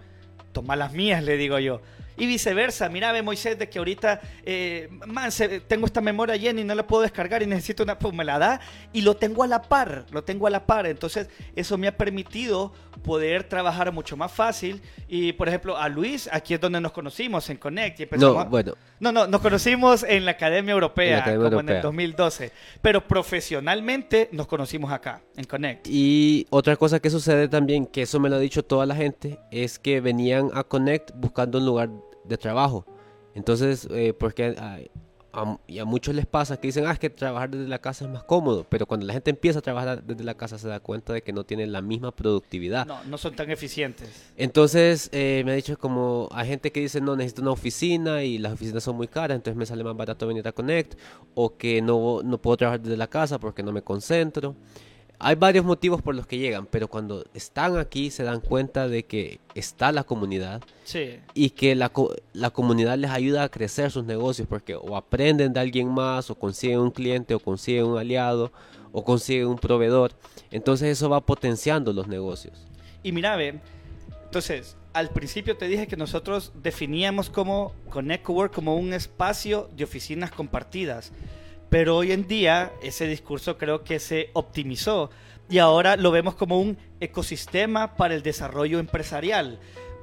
[0.51, 1.81] Toma las mías, le digo yo.
[2.17, 5.29] Y viceversa, mira, ve Moisés, de que ahorita, eh, man,
[5.67, 8.39] tengo esta memoria llena y no la puedo descargar y necesito una, pues me la
[8.39, 8.59] da
[8.93, 10.85] y lo tengo a la par, lo tengo a la par.
[10.87, 14.81] Entonces, eso me ha permitido poder trabajar mucho más fácil.
[15.07, 17.99] Y, por ejemplo, a Luis, aquí es donde nos conocimos, en Connect.
[17.99, 18.73] Y no, bueno.
[18.99, 22.51] No, no, nos conocimos en la Academia Europea, como en el 2012.
[22.81, 25.87] Pero profesionalmente nos conocimos acá, en Connect.
[25.89, 29.39] Y otra cosa que sucede también, que eso me lo ha dicho toda la gente,
[29.51, 31.89] es que venían a Connect buscando un lugar
[32.27, 32.85] de trabajo.
[33.33, 34.79] Entonces, eh, porque a,
[35.67, 38.11] y a muchos les pasa que dicen, ah, es que trabajar desde la casa es
[38.11, 41.13] más cómodo, pero cuando la gente empieza a trabajar desde la casa se da cuenta
[41.13, 42.85] de que no tienen la misma productividad.
[42.85, 44.31] No, no son tan eficientes.
[44.37, 48.37] Entonces, eh, me ha dicho como, hay gente que dice, no, necesito una oficina y
[48.37, 50.97] las oficinas son muy caras, entonces me sale más barato venir a Connect,
[51.33, 54.55] o que no, no puedo trabajar desde la casa porque no me concentro
[55.19, 59.03] hay varios motivos por los que llegan, pero cuando están aquí se dan cuenta de
[59.03, 60.61] que está la comunidad
[61.33, 61.91] y que la,
[62.33, 66.35] la, comunidad les ayuda a crecer sus negocios porque o aprenden de alguien más o
[66.35, 68.51] consiguen un cliente o consiguen un aliado
[68.91, 70.11] o consiguen un proveedor.
[70.51, 72.65] Entonces eso va potenciando los negocios.
[73.03, 73.59] Y mira, ve,
[74.25, 79.83] entonces al principio te dije que nosotros definíamos como Connect Work como un espacio de
[79.83, 81.11] oficinas compartidas.
[81.75, 85.09] Pero hoy en día ese discurso creo que se optimizó
[85.49, 89.59] y ahora lo vemos como un ecosistema para el desarrollo empresarial.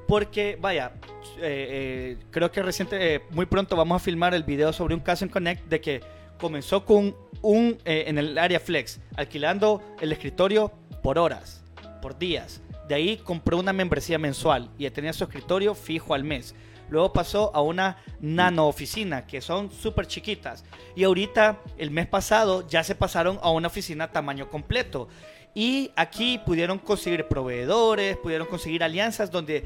[0.07, 0.93] Porque, vaya,
[1.39, 5.01] eh, eh, creo que reciente, eh, muy pronto vamos a filmar el video sobre un
[5.01, 6.03] caso en Connect de que
[6.39, 10.71] comenzó con un, en el área flex, alquilando el escritorio
[11.03, 11.65] por horas,
[12.03, 12.61] por días.
[12.87, 16.55] De ahí compró una membresía mensual y tenía su escritorio fijo al mes.
[16.91, 20.65] Luego pasó a una nano oficina, que son súper chiquitas.
[20.95, 25.09] Y ahorita, el mes pasado, ya se pasaron a una oficina tamaño completo.
[25.55, 29.65] Y aquí pudieron conseguir proveedores, pudieron conseguir alianzas donde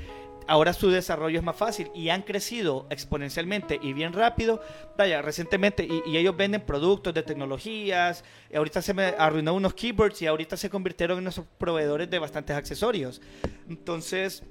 [0.48, 4.60] ahora su desarrollo es más fácil y han crecido exponencialmente y bien rápido.
[4.96, 8.24] Vaya, recientemente, y, ellos venden productos de tecnologías.
[8.50, 12.18] Y ahorita se me arruinó unos keyboards y ahorita se convirtieron en nuestros proveedores de
[12.18, 13.20] bastantes accesorios.
[13.68, 14.42] Entonces,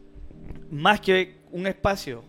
[0.69, 2.23] más que un espacio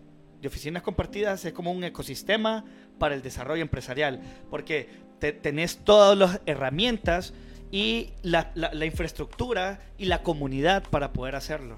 [0.46, 2.64] oficinas compartidas es como un ecosistema
[2.98, 4.20] para el desarrollo empresarial,
[4.50, 4.88] porque
[5.18, 7.32] tenés todas las herramientas
[7.70, 8.52] y la,
[8.84, 11.76] infraestructura y la comunidad para poder hacerlo.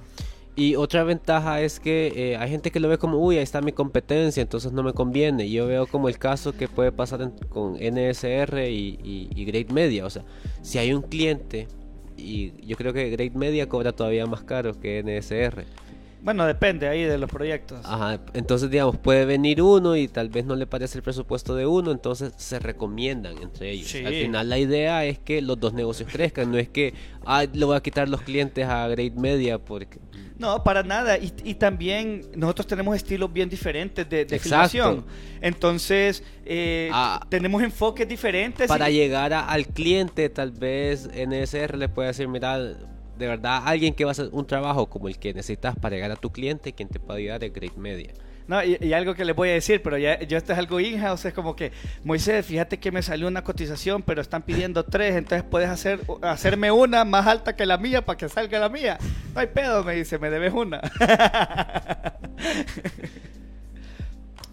[0.57, 3.61] Y otra ventaja es que eh, hay gente que lo ve como, uy, ahí está
[3.61, 5.49] mi competencia, entonces no me conviene.
[5.49, 10.05] Yo veo como el caso que puede pasar con NSR y, y, Great Media.
[10.05, 10.25] O sea,
[10.63, 11.69] si hay un cliente,
[12.17, 15.65] y yo creo que Great Media cobra todavía más caro que NSR.
[16.21, 17.81] Bueno, depende ahí de los proyectos.
[17.85, 21.67] Ajá, entonces digamos, puede venir uno y tal vez no le parece el presupuesto de
[21.67, 23.95] uno, entonces se recomiendan entre ellos.
[24.05, 26.95] Al final la idea es que los dos negocios crezcan, no es que,
[27.25, 30.01] ah, le voy a quitar los clientes a Great Media porque...
[30.39, 31.19] No, para nada.
[31.19, 35.05] Y, y también nosotros tenemos estilos bien diferentes de, de filmación.
[35.41, 37.21] Entonces, eh, ah.
[37.29, 38.69] tenemos enfoques diferentes.
[38.69, 42.57] Para llegar al cliente, tal vez NSR le puede decir, mira,
[43.19, 46.11] de verdad alguien que va a hacer un trabajo como el que necesitas para llegar
[46.13, 48.13] a tu cliente, quien te puede ayudar es Great Media.
[48.47, 50.81] No, y, y algo que les voy a decir, pero ya yo esto es algo
[50.81, 51.71] in-house, es como que,
[52.03, 56.73] Moisés, fíjate que me salió una cotización, pero están pidiendo tres, entonces puedes hacer, hacerme
[56.73, 58.97] una más alta que la mía para que salga la mía.
[59.35, 60.81] No hay pedo, me dice, me debes una.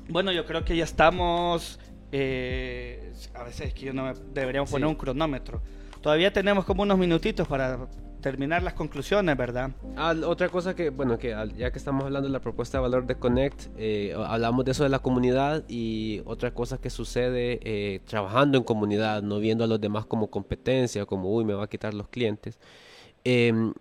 [0.10, 1.80] bueno, yo creo que ya estamos,
[2.12, 4.92] eh, a veces es que yo no me- deberíamos poner Sí.
[4.92, 5.62] un cronómetro.
[6.02, 7.88] Todavía tenemos como unos minutitos para
[8.26, 9.70] terminar las conclusiones, ¿verdad?
[9.96, 13.06] Ah, otra cosa que, bueno, que ya que estamos hablando de la propuesta de valor
[13.06, 18.00] de Connect, eh, hablamos de eso de la comunidad y otra cosa que sucede eh,
[18.06, 21.68] trabajando en comunidad, no viendo a los demás como competencia, como, uy, me va a
[21.68, 22.58] quitar los clientes.
[23.24, 23.74] Em,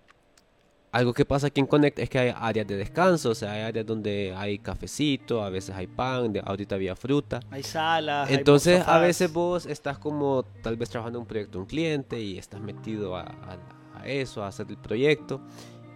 [0.92, 3.62] algo que pasa aquí en Connect es que hay áreas de descanso, o sea, hay
[3.62, 7.40] áreas donde hay cafecito, a veces hay pan, de, ahorita había fruta.
[7.50, 8.28] Hay salas.
[8.28, 9.00] hay Entonces, a sofás.
[9.00, 13.16] veces vos estás como tal vez trabajando en un proyecto un cliente y estás metido
[13.16, 15.40] a, a- a eso, a hacer el proyecto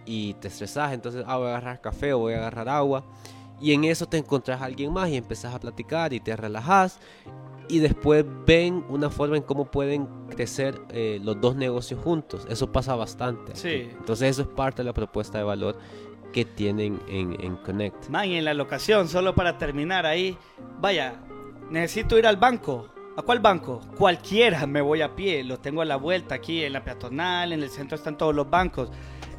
[0.05, 0.93] y te estresas.
[0.93, 3.03] Entonces, ah, voy a agarrar café o voy a agarrar agua.
[3.61, 6.99] Y en eso te encontrás a alguien más y empezás a platicar y te relajas.
[7.67, 12.47] Y después ven una forma en cómo pueden crecer eh, los dos negocios juntos.
[12.49, 13.55] Eso pasa bastante.
[13.55, 13.89] Sí.
[13.91, 15.77] Entonces, eso es parte de la propuesta de valor
[16.33, 18.09] que tienen en, en Connect.
[18.09, 20.37] Man, y en la locación, solo para terminar ahí,
[20.79, 21.19] vaya,
[21.69, 22.87] necesito ir al banco.
[23.19, 23.81] ¿A cuál banco?
[23.97, 27.61] Cualquiera, me voy a pie, lo tengo a la vuelta aquí en la peatonal, en
[27.61, 28.89] el centro están todos los bancos.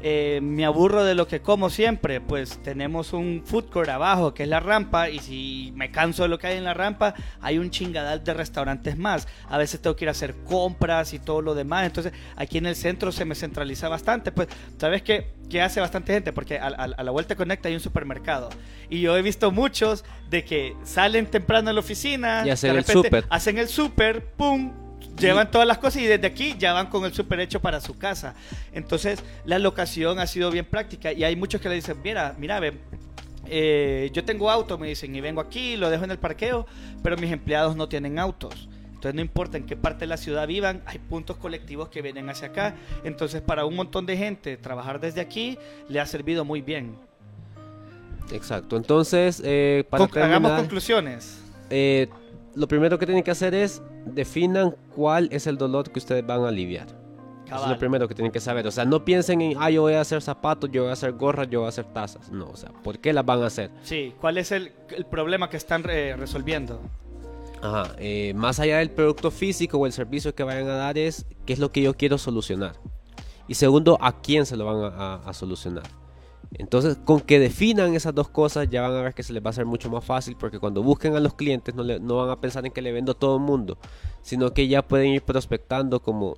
[0.03, 4.43] Eh, me aburro de lo que como siempre, pues tenemos un food court abajo que
[4.43, 7.59] es la rampa y si me canso de lo que hay en la rampa, hay
[7.59, 9.27] un chingadal de restaurantes más.
[9.47, 12.65] A veces tengo que ir a hacer compras y todo lo demás, entonces aquí en
[12.65, 14.31] el centro se me centraliza bastante.
[14.31, 14.47] Pues,
[14.79, 15.33] ¿sabes qué?
[15.49, 16.33] ¿Qué hace bastante gente?
[16.33, 18.49] Porque a, a- a la vuelta conecta hay un supermercado
[18.89, 22.79] y yo he visto muchos de que salen temprano a la oficina Y hacen de
[22.79, 23.25] el súper.
[23.29, 24.71] hacen el súper, pum,
[25.19, 27.97] llevan todas las cosas y desde aquí ya van con el súper hecho para su
[27.97, 28.33] casa.
[28.73, 32.59] Entonces, la locación ha sido bien práctica y hay muchos que le dicen, mira, mira,
[32.59, 32.77] ve,
[33.47, 36.65] eh, yo tengo auto, me dicen, y vengo aquí, lo dejo en el parqueo,
[37.03, 38.67] pero mis empleados no tienen autos.
[38.87, 42.29] Entonces no importa en qué parte de la ciudad vivan, hay puntos colectivos que vienen
[42.29, 42.75] hacia acá.
[43.03, 45.57] Entonces para un montón de gente trabajar desde aquí
[45.89, 46.95] le ha servido muy bien.
[48.31, 48.77] Exacto.
[48.77, 51.41] Entonces, eh, para Con- hagamos conclusiones.
[51.69, 52.07] eh,
[52.55, 56.43] lo primero que tienen que hacer es definan cuál es el dolor que ustedes van
[56.43, 56.87] a aliviar.
[57.45, 58.65] Eso es lo primero que tienen que saber.
[58.65, 61.11] O sea, no piensen en, ah, yo voy a hacer zapatos, yo voy a hacer
[61.13, 62.31] gorras, yo voy a hacer tazas.
[62.31, 63.71] No, o sea, ¿por qué las van a hacer?
[63.83, 66.79] Sí, ¿cuál es el, el problema que están eh, resolviendo?
[67.61, 71.25] Ajá, eh, más allá del producto físico o el servicio que vayan a dar es
[71.45, 72.73] qué es lo que yo quiero solucionar.
[73.49, 75.83] Y segundo, a quién se lo van a, a- a solucionar.
[76.57, 79.47] Entonces, con que definan esas dos cosas, ya van a ver que se les va
[79.47, 82.29] a hacer mucho más fácil porque cuando busquen a los clientes no, le- no van
[82.29, 83.77] a pensar en que le vendo a todo el mundo,
[84.21, 86.35] sino que ya pueden ir prospectando como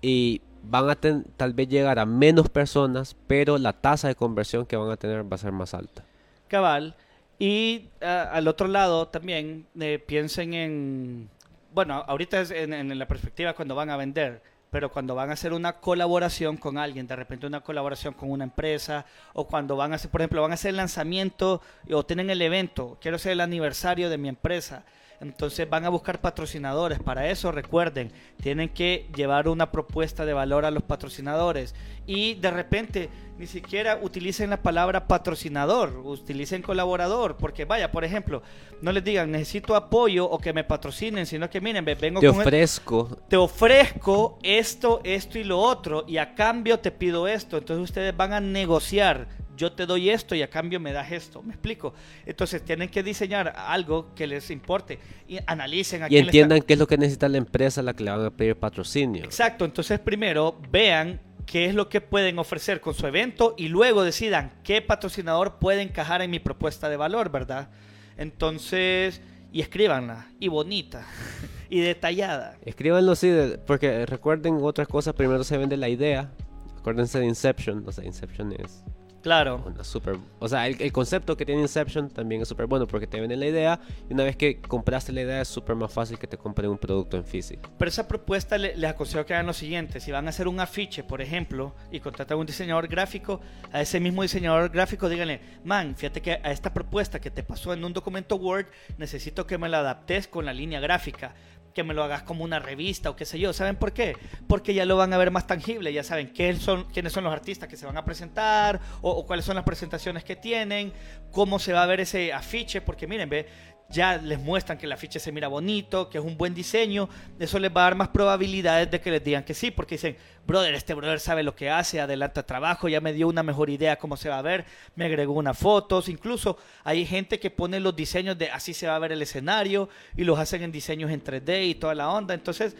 [0.00, 4.64] y van a ten- tal vez llegar a menos personas, pero la tasa de conversión
[4.64, 6.04] que van a tener va a ser más alta.
[6.46, 6.94] Cabal.
[7.40, 11.28] Y ah, al otro lado también eh, piensen en,
[11.74, 14.40] bueno, ahorita es en, en la perspectiva cuando van a vender,
[14.70, 18.44] pero cuando van a hacer una colaboración con alguien, de repente una colaboración con una
[18.44, 22.30] empresa, o cuando van a hacer, por ejemplo, van a hacer el lanzamiento o tienen
[22.30, 24.84] el evento, quiero hacer el aniversario de mi empresa.
[25.20, 27.00] Entonces van a buscar patrocinadores.
[27.00, 31.74] Para eso, recuerden, tienen que llevar una propuesta de valor a los patrocinadores.
[32.06, 37.36] Y de repente, ni siquiera utilicen la palabra patrocinador, utilicen colaborador.
[37.36, 38.42] Porque vaya, por ejemplo,
[38.80, 42.28] no les digan necesito apoyo o que me patrocinen, sino que miren, ve, vengo Te
[42.28, 47.26] con el- ofrezco te ofrezco esto, esto y lo otro, y a cambio te pido
[47.26, 47.56] esto.
[47.58, 49.26] Entonces ustedes van a negociar.
[49.58, 51.42] Yo te doy esto y a cambio me das esto.
[51.42, 51.92] ¿Me explico?
[52.24, 56.78] Entonces tienen que diseñar algo que les importe y analicen a y entiendan qué es
[56.78, 59.24] lo que necesita la empresa a la que le van a pedir patrocinio.
[59.24, 59.64] Exacto.
[59.64, 64.52] Entonces primero vean qué es lo que pueden ofrecer con su evento y luego decidan
[64.62, 67.68] qué patrocinador puede encajar en mi propuesta de valor, ¿verdad?
[68.16, 71.04] Entonces, y escríbanla, y bonita,
[71.68, 72.56] y detallada.
[72.64, 73.34] Escríbanlo sí,
[73.66, 75.14] porque recuerden otras cosas.
[75.14, 76.30] Primero se vende la idea.
[76.78, 77.82] Acuérdense de Inception.
[77.86, 78.84] O sea, Inception es
[79.22, 79.62] Claro.
[79.66, 80.16] una super.
[80.38, 83.40] O sea, el, el concepto que tiene Inception también es súper bueno porque te venden
[83.40, 83.80] la idea.
[84.08, 86.78] Y una vez que compraste la idea, es súper más fácil que te compren un
[86.78, 87.68] producto en físico.
[87.78, 90.00] Pero esa propuesta le- les aconsejo que hagan lo siguiente.
[90.00, 93.40] Si van a hacer un afiche, por ejemplo, y contratan a un diseñador gráfico,
[93.72, 97.72] a ese mismo diseñador gráfico díganle, man, fíjate que a esta propuesta que te pasó
[97.72, 98.66] en un documento Word,
[98.98, 101.34] necesito que me la adaptes con la línea gráfica.
[101.78, 103.52] Que me lo hagas como una revista o qué sé yo.
[103.52, 104.16] ¿Saben por qué?
[104.48, 105.92] Porque ya lo van a ver más tangible.
[105.92, 106.88] Ya saben quiénes son
[107.22, 110.92] los artistas que se van a presentar o cuáles son las presentaciones que tienen,
[111.30, 112.80] cómo se va a ver ese afiche.
[112.80, 113.46] Porque miren, ve,
[113.90, 117.08] ya les muestran que el afiche se mira bonito, que es un buen diseño,
[117.38, 120.16] eso les va a dar más probabilidades de que les digan que sí, porque dicen,
[120.46, 123.96] brother, este brother sabe lo que hace, adelanta trabajo, ya me dio una mejor idea
[123.96, 127.96] cómo se va a ver, me agregó unas fotos, incluso hay gente que pone los
[127.96, 131.24] diseños de así se va a ver el escenario y los hacen en diseños en
[131.24, 132.76] 3D y toda la onda, entonces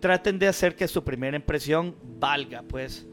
[0.00, 3.06] traten de hacer que su primera impresión valga, pues.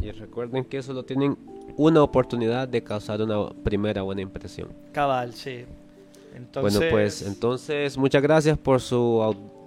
[0.00, 1.36] Y recuerden que solo tienen
[1.76, 4.72] una oportunidad de causar una primera buena impresión.
[4.92, 5.64] Cabal, sí.
[6.60, 9.22] Bueno, pues entonces muchas gracias por su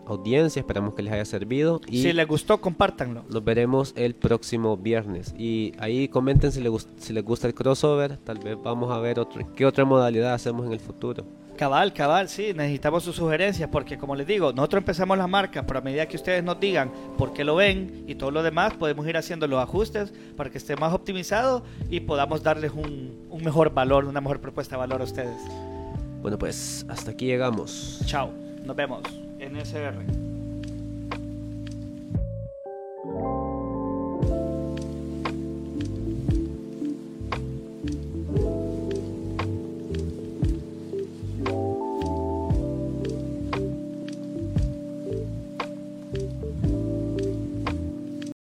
[0.05, 1.81] audiencia, esperamos que les haya servido.
[1.87, 3.23] Y si les gustó, compártanlo.
[3.29, 5.33] Nos veremos el próximo viernes.
[5.37, 9.19] Y ahí comenten si les, si les gusta el crossover, tal vez vamos a ver
[9.19, 11.25] otro, qué otra modalidad hacemos en el futuro.
[11.57, 15.77] Cabal, cabal, sí, necesitamos sus sugerencias porque como les digo, nosotros empezamos la marca, pero
[15.77, 19.05] a medida que ustedes nos digan por qué lo ven y todo lo demás, podemos
[19.07, 23.71] ir haciendo los ajustes para que esté más optimizado y podamos darles un, un mejor
[23.73, 25.37] valor, una mejor propuesta de valor a ustedes.
[26.21, 27.99] Bueno, pues hasta aquí llegamos.
[28.05, 28.31] Chao,
[28.63, 29.01] nos vemos
[29.39, 29.95] en SR.